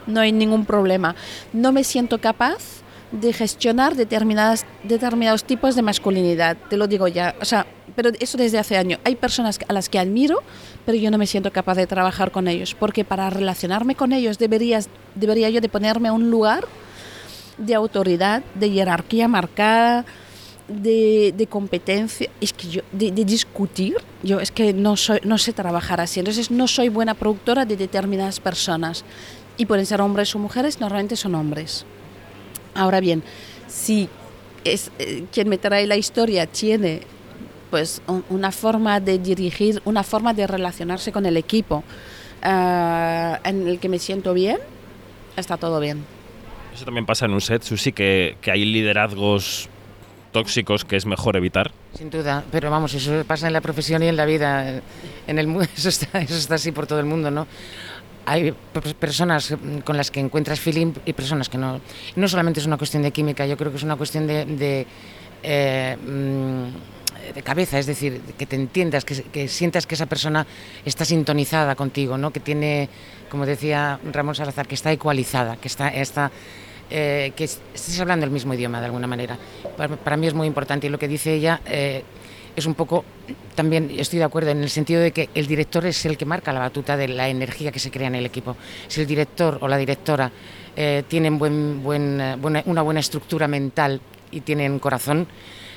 no 0.08 0.22
hay 0.22 0.32
ningún 0.32 0.66
problema. 0.66 1.16
No 1.54 1.72
me 1.72 1.84
siento 1.84 2.20
capaz 2.20 2.82
de 3.21 3.34
gestionar 3.34 3.95
determinadas, 3.95 4.65
determinados 4.84 5.43
tipos 5.43 5.75
de 5.75 5.82
masculinidad, 5.82 6.58
te 6.69 6.78
lo 6.78 6.88
digo 6.88 7.08
ya. 7.08 7.36
O 7.41 7.45
sea, 7.45 7.65
pero 7.95 8.12
eso 8.19 8.38
desde 8.38 8.60
hace 8.60 8.78
años. 8.78 8.99
Hay 9.04 9.15
personas 9.15 9.60
a 9.67 9.73
las 9.73 9.89
que 9.89 9.99
admiro, 9.99 10.41
pero 10.86 10.97
yo 10.97 11.10
no 11.12 11.17
me 11.17 11.28
siento 11.28 11.51
capaz 11.51 11.75
de 11.75 11.88
trabajar 11.88 12.32
con 12.32 12.47
ellos, 12.47 12.75
porque 12.78 13.04
para 13.04 13.30
relacionarme 13.30 13.95
con 13.95 14.12
ellos 14.12 14.38
deberías, 14.38 14.89
debería 15.15 15.49
yo 15.49 15.62
de 15.62 15.69
ponerme 15.69 16.10
a 16.10 16.13
un 16.13 16.30
lugar 16.30 16.67
de 17.58 17.73
autoridad, 17.73 18.43
de 18.54 18.69
jerarquía 18.69 19.28
marcada, 19.28 20.06
de, 20.67 21.34
de, 21.38 21.47
competencia, 21.47 22.30
es 22.41 22.51
que 22.51 22.67
yo, 22.67 22.82
de, 22.91 23.12
discutir, 23.12 23.97
yo 24.23 24.39
es 24.39 24.51
que 24.51 24.73
no, 24.73 24.97
soy, 24.97 25.19
no 25.23 25.38
sé 25.38 25.54
trabajar 25.54 26.01
así, 26.01 26.19
entonces 26.19 26.49
no 26.49 26.67
soy 26.67 26.89
buena 26.89 27.13
productora 27.13 27.65
de 27.65 27.78
determinadas 27.78 28.39
personas 28.39 29.06
y 29.58 29.67
pueden 29.67 29.86
ser 29.86 30.01
hombres 30.01 30.34
o 30.34 30.39
mujeres, 30.39 30.80
normalmente 30.80 31.15
son 31.15 31.36
hombres. 31.36 31.86
Ahora 32.76 33.00
bien, 33.00 33.24
si 33.68 34.10
es, 34.64 34.92
eh, 35.00 35.26
quien 35.32 35.50
me 35.50 35.58
trae 35.58 35.88
la 35.88 35.96
historia 35.96 36.46
tiene 36.46 37.02
pues 37.70 38.02
un, 38.08 38.24
una 38.30 38.52
forma 38.52 39.00
de 39.00 39.18
dirigir, 39.18 39.82
una 39.86 40.04
forma 40.04 40.34
de 40.34 40.46
relacionarse 40.46 41.12
con 41.12 41.26
el 41.26 41.38
equipo 41.38 41.84
uh, 42.44 43.38
en 43.44 43.68
el 43.68 43.80
que 43.80 43.90
me 43.90 44.00
siento 44.00 44.34
bien, 44.34 44.58
está 45.36 45.58
todo 45.58 45.80
bien. 45.80 46.04
Eso 46.74 46.86
también 46.86 47.06
pasa 47.06 47.26
en 47.26 47.34
un 47.34 47.42
set, 47.42 47.64
Susi, 47.64 47.92
que, 47.92 48.38
que 48.42 48.52
hay 48.52 48.66
liderazgos 48.66 49.70
tóxicos 50.32 50.84
que 50.84 50.98
es 50.98 51.06
mejor 51.06 51.38
evitar. 51.38 51.72
Sin 51.94 52.10
duda, 52.10 52.44
pero 52.52 52.70
vamos, 52.70 52.94
eso 52.94 53.24
pasa 53.26 53.48
en 53.48 53.54
la 53.54 53.62
profesión 53.62 54.04
y 54.04 54.08
en 54.08 54.18
la 54.18 54.26
vida. 54.26 54.82
En 55.28 55.40
el 55.40 55.48
eso 55.78 55.88
está, 55.88 56.20
eso 56.20 56.36
está 56.36 56.56
así 56.56 56.74
por 56.74 56.88
todo 56.88 57.00
el 57.00 57.06
mundo, 57.06 57.32
¿no? 57.32 57.48
Hay 58.26 58.54
personas 59.00 59.56
con 59.84 59.98
las 59.98 60.12
que 60.12 60.20
encuentras 60.20 60.60
feeling 60.60 60.94
y 61.06 61.14
personas 61.14 61.50
que 61.50 61.58
no. 61.58 61.80
No 62.16 62.28
solamente 62.28 62.60
es 62.60 62.66
una 62.66 62.78
cuestión 62.78 63.04
de 63.04 63.12
química, 63.12 63.46
yo 63.46 63.58
creo 63.58 63.72
que 63.72 63.78
es 63.78 63.84
una 63.84 63.96
cuestión 63.96 64.28
de, 64.28 64.46
de, 64.46 64.88
eh, 65.44 65.98
de 67.34 67.42
cabeza, 67.44 67.80
es 67.80 67.86
decir, 67.86 68.22
que 68.38 68.46
te 68.46 68.56
entiendas, 68.56 69.06
que, 69.06 69.48
sientas 69.48 69.86
que 69.86 69.96
esa 69.96 70.06
persona 70.06 70.46
está 70.84 71.06
sintonizada 71.06 71.76
contigo, 71.76 72.18
¿no? 72.18 72.32
que 72.32 72.40
tiene, 72.40 72.90
como 73.30 73.46
decía 73.46 74.00
Ramón 74.12 74.36
Salazar, 74.36 74.68
que 74.68 74.76
está 74.76 74.92
ecualizada, 74.92 75.58
que 75.58 75.68
está, 75.68 75.90
está 75.90 76.32
eh, 76.90 77.32
que 77.36 77.46
estés 77.46 78.00
hablando 78.00 78.26
el 78.26 78.32
mismo 78.32 78.54
idioma 78.54 78.80
de 78.80 78.86
alguna 78.86 79.08
manera. 79.08 79.38
Para, 79.78 79.96
para 79.96 80.18
mí 80.18 80.28
es 80.28 80.34
muy 80.34 80.48
importante 80.48 80.88
y 80.88 80.90
lo 80.90 81.00
que 81.00 81.08
dice 81.08 81.34
ella 81.34 81.62
eh, 81.66 82.04
es 82.56 82.65
un 82.65 82.74
poco, 82.74 83.04
también 83.56 83.91
estoy 83.98 84.20
de 84.20 84.26
acuerdo 84.26 84.50
en 84.52 84.62
el 84.63 84.70
sentido 84.70 85.02
de 85.02 85.12
que 85.12 85.30
el 85.36 85.48
director 85.48 85.86
es 85.86 86.06
el 86.06 86.18
que 86.18 86.26
marca 86.26 86.54
la 86.54 86.60
batuta 86.60 86.96
de 86.98 87.08
la 87.08 87.28
energía 87.30 87.72
que 87.72 87.80
se 87.80 87.91
crea 87.91 88.08
en 88.08 88.15
el 88.15 88.26
equipo. 88.26 88.56
Si 88.88 89.02
el 89.02 89.08
director 89.08 89.58
o 89.62 89.68
la 89.68 89.78
directora 89.78 90.32
eh, 90.76 91.04
tienen 91.08 91.38
buen, 91.38 91.84
buen, 91.84 92.20
eh, 92.22 92.36
buena- 92.38 92.63
una 92.65 92.82
buena 92.82 93.00
estructura 93.00 93.48
mental 93.48 94.00
y 94.32 94.41
tienen 94.41 94.80
corazón, 94.80 95.28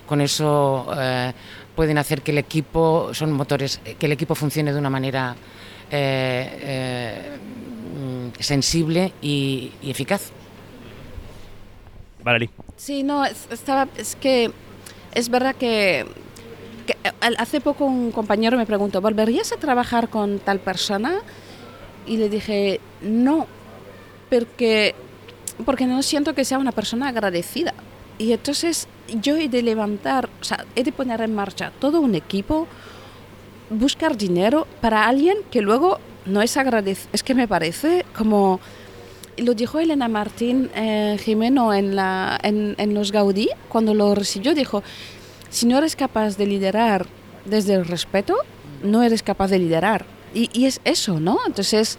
con 0.07 0.21
eso 0.21 0.87
eh, 0.97 1.33
pueden 1.77 1.99
hacer 1.99 2.23
que 2.23 2.31
el 2.33 2.38
equipo, 2.38 3.11
son 3.12 3.33
motores, 3.33 3.81
que 3.99 4.07
el 4.07 4.12
equipo 4.12 4.35
funcione 4.35 4.73
de 4.73 4.79
una 4.79 4.91
manera 4.91 5.37
eh, 5.91 6.59
eh, 6.62 7.37
mm, 8.37 8.41
sensible 8.41 9.12
y, 9.23 9.73
y 9.83 9.91
eficaz. 9.91 10.31
Valerie. 12.23 12.51
Sí, 12.77 13.03
no, 13.03 13.25
es, 13.25 13.47
estaba, 13.51 13.88
es 13.97 14.17
que 14.17 14.51
es 15.14 15.29
verdad 15.29 15.55
que, 15.55 16.05
hace 17.38 17.61
poco 17.61 17.85
un 17.85 18.11
compañero 18.12 18.57
me 18.57 18.66
preguntó, 18.66 19.01
¿volverías 19.01 19.53
a 19.53 19.57
trabajar 19.57 20.09
con 20.09 20.38
tal 20.38 20.61
persona? 20.61 21.20
Y 22.07 22.16
le 22.16 22.29
dije, 22.29 22.81
no, 23.03 23.46
porque, 24.31 24.94
porque 25.64 25.87
no 25.87 26.03
siento 26.03 26.35
que 26.35 26.44
sea 26.44 26.59
una 26.59 26.72
persona 26.72 27.09
agradecida. 27.09 27.74
Y 28.18 28.33
entonces 28.33 28.88
yo 29.20 29.37
he 29.37 29.48
de 29.48 29.62
levantar, 29.62 30.29
o 30.40 30.44
sea, 30.44 30.64
he 30.74 30.83
de 30.83 30.92
poner 30.92 31.20
en 31.20 31.35
marcha 31.35 31.72
todo 31.79 32.01
un 32.01 32.14
equipo, 32.14 32.66
buscar 33.70 34.16
dinero 34.16 34.66
para 34.81 35.07
alguien 35.07 35.38
que 35.51 35.61
luego 35.61 35.98
no 36.27 36.42
es 36.42 36.57
agradecido. 36.57 37.09
Es 37.12 37.22
que 37.22 37.35
me 37.35 37.46
parece 37.46 38.05
como 38.16 38.61
lo 39.37 39.55
dijo 39.55 39.79
Elena 39.79 40.09
Martín 40.09 40.70
eh, 40.74 41.16
Jimeno 41.22 41.72
en, 41.72 41.94
la, 41.94 42.38
en, 42.42 42.74
en 42.79 42.94
los 42.94 43.12
Gaudí, 43.12 43.48
cuando 43.68 43.94
lo 43.94 44.14
recibió, 44.14 44.55
dijo, 44.55 44.83
si 45.51 45.67
no 45.67 45.79
eres 45.79 45.97
capaz 45.97 46.37
de 46.37 46.47
liderar 46.47 47.07
desde 47.45 47.75
el 47.75 47.85
respeto, 47.87 48.37
no 48.83 49.03
eres 49.03 49.23
capaz 49.23 49.49
de 49.49 49.59
liderar. 49.59 50.05
Y, 50.35 50.67
es 50.67 50.81
eso, 50.85 51.19
¿no? 51.21 51.39
Entonces, 51.47 51.99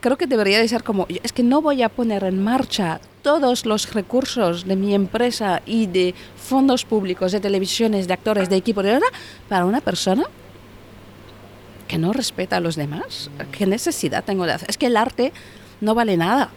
creo 0.00 0.18
que 0.18 0.26
debería 0.26 0.58
de 0.58 0.66
ser 0.68 0.82
como, 0.82 1.06
es 1.22 1.32
que 1.32 1.42
no 1.44 1.62
voy 1.62 1.82
a 1.82 1.88
poner 1.88 2.24
en 2.24 2.42
marcha 2.42 3.00
todos 3.22 3.66
los 3.66 3.92
recursos 3.94 4.64
de 4.66 4.74
mi 4.76 4.94
empresa 4.94 5.62
y 5.66 5.86
de 5.86 6.14
fondos 6.36 6.84
públicos, 6.84 7.32
de 7.32 7.40
televisiones, 7.40 8.08
de 8.08 8.14
actores, 8.14 8.48
de 8.50 8.56
equipo, 8.56 8.82
de 8.82 8.92
verdad, 8.92 9.08
para 9.48 9.64
una 9.64 9.80
persona 9.80 10.24
que 11.86 11.98
no 11.98 12.12
respeta 12.12 12.56
a 12.56 12.60
los 12.60 12.76
demás. 12.76 13.30
¿Qué 13.52 13.66
necesidad 13.66 14.24
tengo 14.24 14.44
de 14.46 14.52
hacer? 14.52 14.70
Es 14.70 14.78
que 14.78 14.86
el 14.86 14.96
arte 14.96 15.32
no 15.80 15.94
vale 15.94 16.16
nada. 16.16 16.50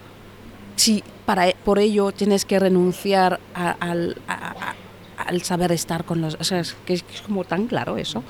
Si 0.76 1.04
para, 1.26 1.52
por 1.64 1.80
ello 1.80 2.12
tienes 2.12 2.46
que 2.46 2.60
renunciar 2.60 3.40
a- 3.54 3.76
a- 3.80 4.76
al 5.18 5.42
saber 5.44 5.72
estar 5.72 6.04
con 6.04 6.22
los... 6.22 6.36
O 6.40 6.44
sea, 6.44 6.60
es 6.60 6.76
que 6.86 6.94
es 6.94 7.04
como 7.26 7.44
tan 7.44 7.68
claro 7.68 7.98
eso. 7.98 8.24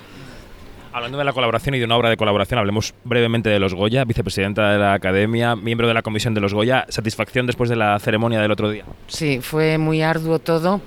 Hablando 0.96 1.18
de 1.18 1.24
la 1.24 1.34
colaboración 1.34 1.74
y 1.74 1.80
de 1.80 1.86
una 1.86 1.98
obra 1.98 2.10
de 2.12 2.18
colaboración, 2.18 2.60
hablemos 2.60 2.94
brevemente 3.04 3.50
de 3.50 3.58
los 3.58 3.74
Goya, 3.74 4.06
vicepresidenta 4.06 4.74
de 4.74 4.78
la 4.78 4.94
Academia, 4.94 5.56
miembro 5.56 5.88
de 5.88 5.96
la 5.96 6.04
comisión 6.04 6.36
de 6.36 6.42
los 6.42 6.54
Goya. 6.54 6.86
¿Satisfacción 6.88 7.48
después 7.48 7.68
de 7.72 7.76
la 7.76 7.98
ceremonia 7.98 8.40
del 8.40 8.52
otro 8.52 8.70
día? 8.70 8.84
Sí, 9.08 9.40
fue 9.42 9.80
muy 9.80 10.04
arduo 10.04 10.38
todo. 10.38 10.82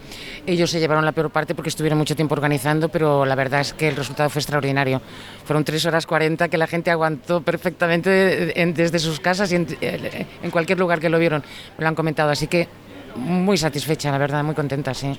Ellos 0.47 0.71
se 0.71 0.79
llevaron 0.79 1.05
la 1.05 1.11
peor 1.11 1.31
parte 1.31 1.57
porque 1.57 1.71
estuvieron 1.71 1.99
mucho 1.99 2.15
tiempo 2.15 2.35
organizando, 2.37 2.89
pero 2.89 3.27
la 3.27 3.35
verdad 3.35 3.63
es 3.63 3.73
que 3.73 3.89
el 3.89 3.97
resultado 3.97 4.31
fue 4.31 4.39
extraordinario. 4.39 5.03
Fueron 5.45 5.65
3 5.65 5.85
horas 5.87 6.07
40 6.07 6.49
que 6.49 6.57
la 6.57 6.69
gente 6.69 6.93
aguantó 6.93 7.41
perfectamente 7.41 8.63
en- 8.63 8.75
desde 8.75 9.01
sus 9.01 9.19
casas 9.19 9.51
y 9.51 9.57
en, 9.57 9.67
en 9.81 10.51
cualquier 10.53 10.79
lugar 10.79 11.01
que 11.01 11.09
lo 11.09 11.19
vieron. 11.19 11.43
Me 11.79 11.83
lo 11.83 11.89
han 11.89 11.97
comentado, 11.97 12.31
así 12.31 12.47
que 12.47 12.69
muy 13.17 13.57
satisfecha, 13.57 14.13
la 14.13 14.19
verdad, 14.19 14.45
muy 14.45 14.55
contenta, 14.55 14.95
sí. 14.95 15.19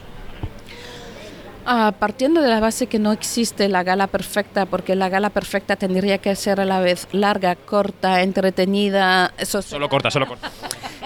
Ah, 1.70 1.92
partiendo 2.00 2.42
de 2.42 2.48
la 2.48 2.62
base 2.62 2.88
que 2.88 2.98
no 2.98 3.12
existe 3.12 3.68
la 3.68 3.84
gala 3.84 4.08
perfecta, 4.08 4.66
porque 4.66 4.96
la 4.96 5.10
gala 5.10 5.32
perfecta 5.32 5.76
tendría 5.76 6.18
que 6.18 6.34
ser 6.38 6.62
a 6.62 6.66
la 6.66 6.80
vez 6.80 7.10
larga, 7.12 7.58
corta, 7.58 8.22
entretenida. 8.22 9.34
Eso 9.38 9.62
Solo 9.62 9.90
corta, 9.90 10.10
solo 10.10 10.28
corta. 10.28 10.50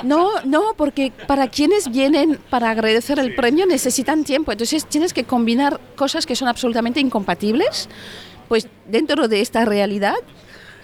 No, 0.03 0.29
no, 0.43 0.75
porque 0.77 1.11
para 1.25 1.47
quienes 1.47 1.89
vienen 1.89 2.39
para 2.51 2.69
agradecer 2.69 3.17
el 3.17 3.33
premio 3.33 3.65
necesitan 3.65 4.23
tiempo. 4.23 4.51
Entonces 4.51 4.85
tienes 4.85 5.13
que 5.13 5.23
combinar 5.23 5.79
cosas 5.95 6.27
que 6.27 6.35
son 6.35 6.47
absolutamente 6.47 6.99
incompatibles. 6.99 7.89
Pues 8.47 8.67
dentro 8.85 9.27
de 9.27 9.41
esta 9.41 9.65
realidad 9.65 10.13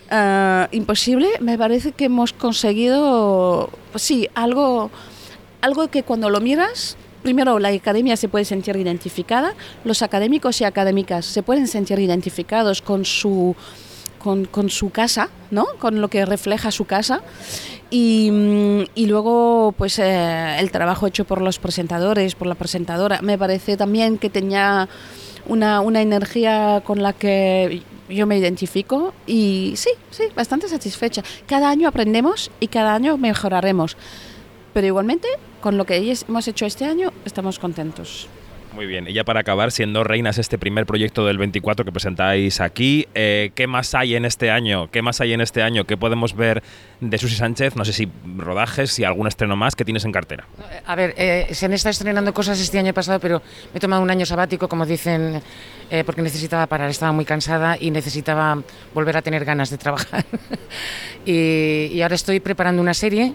ah, 0.10 0.70
imposible, 0.72 1.30
me 1.40 1.56
parece 1.56 1.92
que 1.92 2.06
hemos 2.06 2.34
conseguido, 2.34 3.70
pues 3.92 4.02
sí, 4.02 4.28
algo, 4.34 4.90
algo 5.62 5.90
que 5.90 6.02
cuando 6.02 6.32
lo 6.32 6.42
miras, 6.42 6.98
primero 7.24 7.60
la 7.60 7.70
academia 7.70 8.18
se 8.18 8.28
puede 8.28 8.46
sentir 8.46 8.76
identificada, 8.76 9.54
los 9.84 10.02
académicos 10.02 10.62
y 10.62 10.64
académicas 10.64 11.26
se 11.26 11.44
pueden 11.44 11.68
sentir 11.68 12.00
identificados 12.00 12.82
con 12.82 13.06
su 13.06 13.56
con, 14.18 14.46
con 14.46 14.70
su 14.70 14.90
casa, 14.90 15.30
¿no? 15.52 15.66
Con 15.80 16.02
lo 16.02 16.10
que 16.10 16.26
refleja 16.26 16.72
su 16.72 16.86
casa. 16.86 17.22
Y, 17.90 18.30
mm, 18.32 18.84
y 18.96 19.06
luego, 19.06 19.74
pues, 19.78 20.00
eh, 20.00 20.60
el 20.60 20.72
trabajo 20.72 21.08
hecho 21.08 21.24
por 21.24 21.42
los 21.42 21.60
presentadores, 21.60 22.36
por 22.36 22.48
la 22.48 22.56
presentadora, 22.56 23.22
me 23.22 23.38
parece 23.38 23.78
también 23.78 24.18
que 24.18 24.30
tenía 24.30 24.90
una, 25.46 25.82
una 25.82 26.02
energía 26.02 26.82
con 26.84 27.02
la 27.02 27.14
que 27.14 27.84
yo 28.10 28.26
me 28.26 28.38
identifico 28.38 29.14
y 29.26 29.74
sí, 29.76 29.90
sí, 30.12 30.24
bastante 30.36 30.68
satisfecha. 30.68 31.24
Cada 31.46 31.70
año 31.70 31.88
aprendemos 31.88 32.52
y 32.60 32.68
cada 32.68 32.94
año 32.94 33.18
mejoraremos. 33.18 33.98
Pero 34.74 34.88
igualmente, 34.88 35.28
con 35.62 35.78
lo 35.78 35.86
que 35.86 36.16
hemos 36.28 36.48
hecho 36.48 36.66
este 36.66 36.86
año, 36.86 37.12
estamos 37.26 37.60
contentos. 37.60 38.28
Muy 38.78 38.86
bien, 38.86 39.08
y 39.08 39.14
ya 39.14 39.24
para 39.24 39.40
acabar, 39.40 39.72
siendo 39.72 40.04
reinas 40.04 40.38
este 40.38 40.60
primer 40.60 40.86
proyecto 40.86 41.26
del 41.26 41.40
24 41.40 41.84
que 41.84 41.92
presentáis 41.92 42.62
aquí, 42.62 43.08
eh, 43.16 43.50
¿qué 43.56 43.66
más 43.66 43.96
hay 43.96 44.14
en 44.14 44.24
este 44.24 44.52
año? 44.52 44.92
¿Qué 44.92 45.02
más 45.02 45.20
hay 45.20 45.34
en 45.34 45.42
este 45.42 45.64
año? 45.64 45.86
¿Qué 45.86 45.98
podemos 45.98 46.36
ver 46.36 46.62
de 47.02 47.18
Susi 47.18 47.36
Sánchez? 47.36 47.76
No 47.76 47.86
sé 47.86 47.94
si 47.94 48.08
rodajes, 48.38 48.92
si 48.92 49.04
algún 49.04 49.26
estreno 49.26 49.56
más 49.56 49.76
que 49.76 49.84
tienes 49.84 50.06
en 50.06 50.12
cartera. 50.12 50.46
A 50.86 50.96
ver, 50.96 51.16
eh, 51.18 51.48
se 51.54 51.66
han 51.66 51.74
estado 51.74 51.90
estrenando 51.90 52.32
cosas 52.36 52.60
este 52.60 52.78
año 52.78 52.94
pasado, 52.94 53.20
pero 53.20 53.42
me 53.74 53.78
he 53.78 53.80
tomado 53.80 54.04
un 54.04 54.12
año 54.12 54.28
sabático, 54.28 54.68
como 54.68 54.86
dicen, 54.86 55.42
eh, 55.90 56.04
porque 56.04 56.22
necesitaba 56.22 56.68
parar, 56.68 56.92
estaba 56.92 57.12
muy 57.12 57.26
cansada 57.26 57.78
y 57.80 57.90
necesitaba 57.90 58.62
volver 58.94 59.18
a 59.18 59.24
tener 59.24 59.44
ganas 59.44 59.72
de 59.72 59.80
trabajar. 59.80 60.24
y, 61.26 61.90
y 61.94 62.02
ahora 62.04 62.14
estoy 62.14 62.40
preparando 62.42 62.80
una 62.80 62.94
serie 62.94 63.34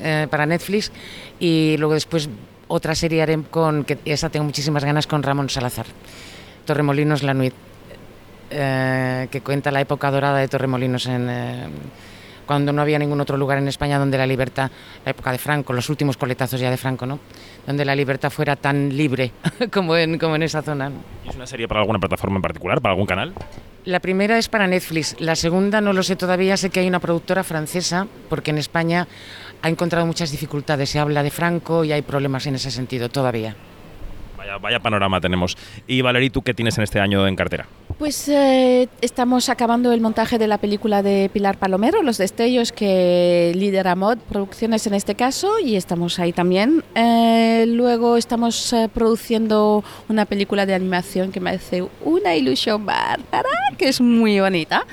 eh, 0.00 0.26
para 0.30 0.46
Netflix 0.46 0.92
y 1.38 1.76
luego 1.78 1.94
después 1.94 2.28
otra 2.68 2.94
serie 2.94 3.22
haré 3.22 3.40
con, 3.50 3.84
que 3.84 3.98
esa 4.04 4.30
tengo 4.30 4.44
muchísimas 4.44 4.84
ganas, 4.84 5.06
con 5.06 5.22
Ramón 5.22 5.50
Salazar, 5.50 5.86
Torremolinos 6.64 7.22
La 7.22 7.34
Nuit, 7.34 7.54
eh, 8.50 9.28
que 9.30 9.40
cuenta 9.40 9.70
la 9.70 9.80
época 9.80 10.10
dorada 10.10 10.38
de 10.38 10.48
Torremolinos 10.48 11.06
en... 11.06 11.28
eh, 11.28 11.66
cuando 12.46 12.72
no 12.72 12.82
había 12.82 12.98
ningún 12.98 13.20
otro 13.20 13.36
lugar 13.36 13.58
en 13.58 13.68
España 13.68 13.98
donde 13.98 14.18
la 14.18 14.26
libertad, 14.26 14.70
la 15.04 15.10
época 15.10 15.32
de 15.32 15.38
Franco, 15.38 15.72
los 15.72 15.88
últimos 15.88 16.16
coletazos 16.16 16.60
ya 16.60 16.70
de 16.70 16.76
Franco, 16.76 17.06
¿no? 17.06 17.18
Donde 17.66 17.84
la 17.84 17.94
libertad 17.94 18.30
fuera 18.30 18.56
tan 18.56 18.94
libre 18.96 19.32
como 19.72 19.96
en, 19.96 20.18
como 20.18 20.36
en 20.36 20.42
esa 20.42 20.62
zona. 20.62 20.90
¿Es 21.28 21.34
una 21.34 21.46
serie 21.46 21.66
para 21.66 21.80
alguna 21.80 21.98
plataforma 21.98 22.36
en 22.36 22.42
particular, 22.42 22.80
para 22.80 22.92
algún 22.92 23.06
canal? 23.06 23.32
La 23.84 24.00
primera 24.00 24.38
es 24.38 24.48
para 24.48 24.66
Netflix, 24.66 25.16
la 25.20 25.36
segunda 25.36 25.80
no 25.80 25.92
lo 25.92 26.02
sé 26.02 26.16
todavía, 26.16 26.56
sé 26.56 26.70
que 26.70 26.80
hay 26.80 26.88
una 26.88 27.00
productora 27.00 27.44
francesa, 27.44 28.06
porque 28.30 28.50
en 28.50 28.58
España 28.58 29.06
ha 29.64 29.70
encontrado 29.70 30.04
muchas 30.04 30.30
dificultades, 30.30 30.90
se 30.90 30.98
habla 30.98 31.22
de 31.22 31.30
Franco 31.30 31.84
y 31.84 31.92
hay 31.92 32.02
problemas 32.02 32.46
en 32.46 32.54
ese 32.54 32.70
sentido 32.70 33.08
todavía. 33.08 33.56
Vaya, 34.36 34.58
vaya 34.58 34.78
panorama 34.78 35.22
tenemos. 35.22 35.56
Y 35.86 36.02
Valerie, 36.02 36.28
¿tú 36.28 36.42
qué 36.42 36.52
tienes 36.52 36.76
en 36.76 36.84
este 36.84 37.00
año 37.00 37.26
en 37.26 37.34
cartera? 37.34 37.66
Pues 37.98 38.28
eh, 38.28 38.90
estamos 39.00 39.48
acabando 39.48 39.90
el 39.92 40.02
montaje 40.02 40.36
de 40.36 40.48
la 40.48 40.58
película 40.58 41.02
de 41.02 41.30
Pilar 41.32 41.56
Palomero, 41.56 42.02
Los 42.02 42.18
Destellos, 42.18 42.72
que 42.72 43.52
lidera 43.54 43.94
Mod 43.94 44.18
Producciones 44.28 44.86
en 44.86 44.92
este 44.92 45.14
caso, 45.14 45.58
y 45.58 45.76
estamos 45.76 46.18
ahí 46.18 46.34
también. 46.34 46.84
Eh, 46.94 47.64
luego 47.66 48.18
estamos 48.18 48.70
eh, 48.74 48.90
produciendo 48.92 49.82
una 50.10 50.26
película 50.26 50.66
de 50.66 50.74
animación 50.74 51.32
que 51.32 51.40
me 51.40 51.48
hace 51.48 51.88
una 52.02 52.36
ilusión 52.36 52.84
bárbara, 52.84 53.48
que 53.78 53.88
es 53.88 54.02
muy 54.02 54.38
bonita. 54.40 54.84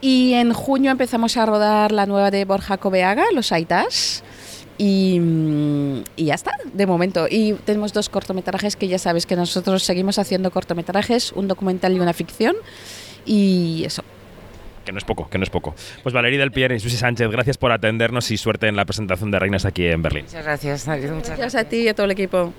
Y 0.00 0.34
en 0.34 0.52
junio 0.52 0.90
empezamos 0.90 1.36
a 1.36 1.46
rodar 1.46 1.92
la 1.92 2.06
nueva 2.06 2.30
de 2.30 2.44
Borja 2.44 2.76
Cobeaga, 2.76 3.24
Los 3.32 3.52
Aitas. 3.52 4.22
Y, 4.78 5.18
mm, 5.18 6.04
y 6.16 6.24
ya 6.26 6.34
está, 6.34 6.52
de 6.72 6.86
momento. 6.86 7.26
Y 7.30 7.54
tenemos 7.64 7.92
dos 7.92 8.08
cortometrajes 8.08 8.76
que 8.76 8.88
ya 8.88 8.98
sabes 8.98 9.24
que 9.26 9.36
nosotros 9.36 9.82
seguimos 9.82 10.18
haciendo 10.18 10.50
cortometrajes, 10.50 11.32
un 11.32 11.48
documental 11.48 11.94
y 11.94 12.00
una 12.00 12.12
ficción. 12.12 12.56
Y 13.24 13.84
eso. 13.84 14.02
Que 14.84 14.92
no 14.92 14.98
es 14.98 15.04
poco, 15.04 15.28
que 15.28 15.38
no 15.38 15.44
es 15.44 15.50
poco. 15.50 15.74
Pues 16.02 16.14
Valerie 16.14 16.38
Del 16.38 16.52
Pierre 16.52 16.76
y 16.76 16.80
Susi 16.80 16.96
Sánchez, 16.96 17.28
gracias 17.30 17.58
por 17.58 17.72
atendernos 17.72 18.30
y 18.30 18.36
suerte 18.36 18.68
en 18.68 18.76
la 18.76 18.84
presentación 18.84 19.32
de 19.32 19.38
Reinas 19.38 19.64
aquí 19.64 19.86
en 19.86 20.02
Berlín. 20.02 20.26
Muchas 20.26 20.44
gracias. 20.44 20.86
Muchas 20.86 21.38
Gracias 21.38 21.54
a 21.56 21.64
ti 21.64 21.78
y 21.78 21.88
a 21.88 21.94
todo 21.94 22.04
el 22.04 22.12
equipo. 22.12 22.52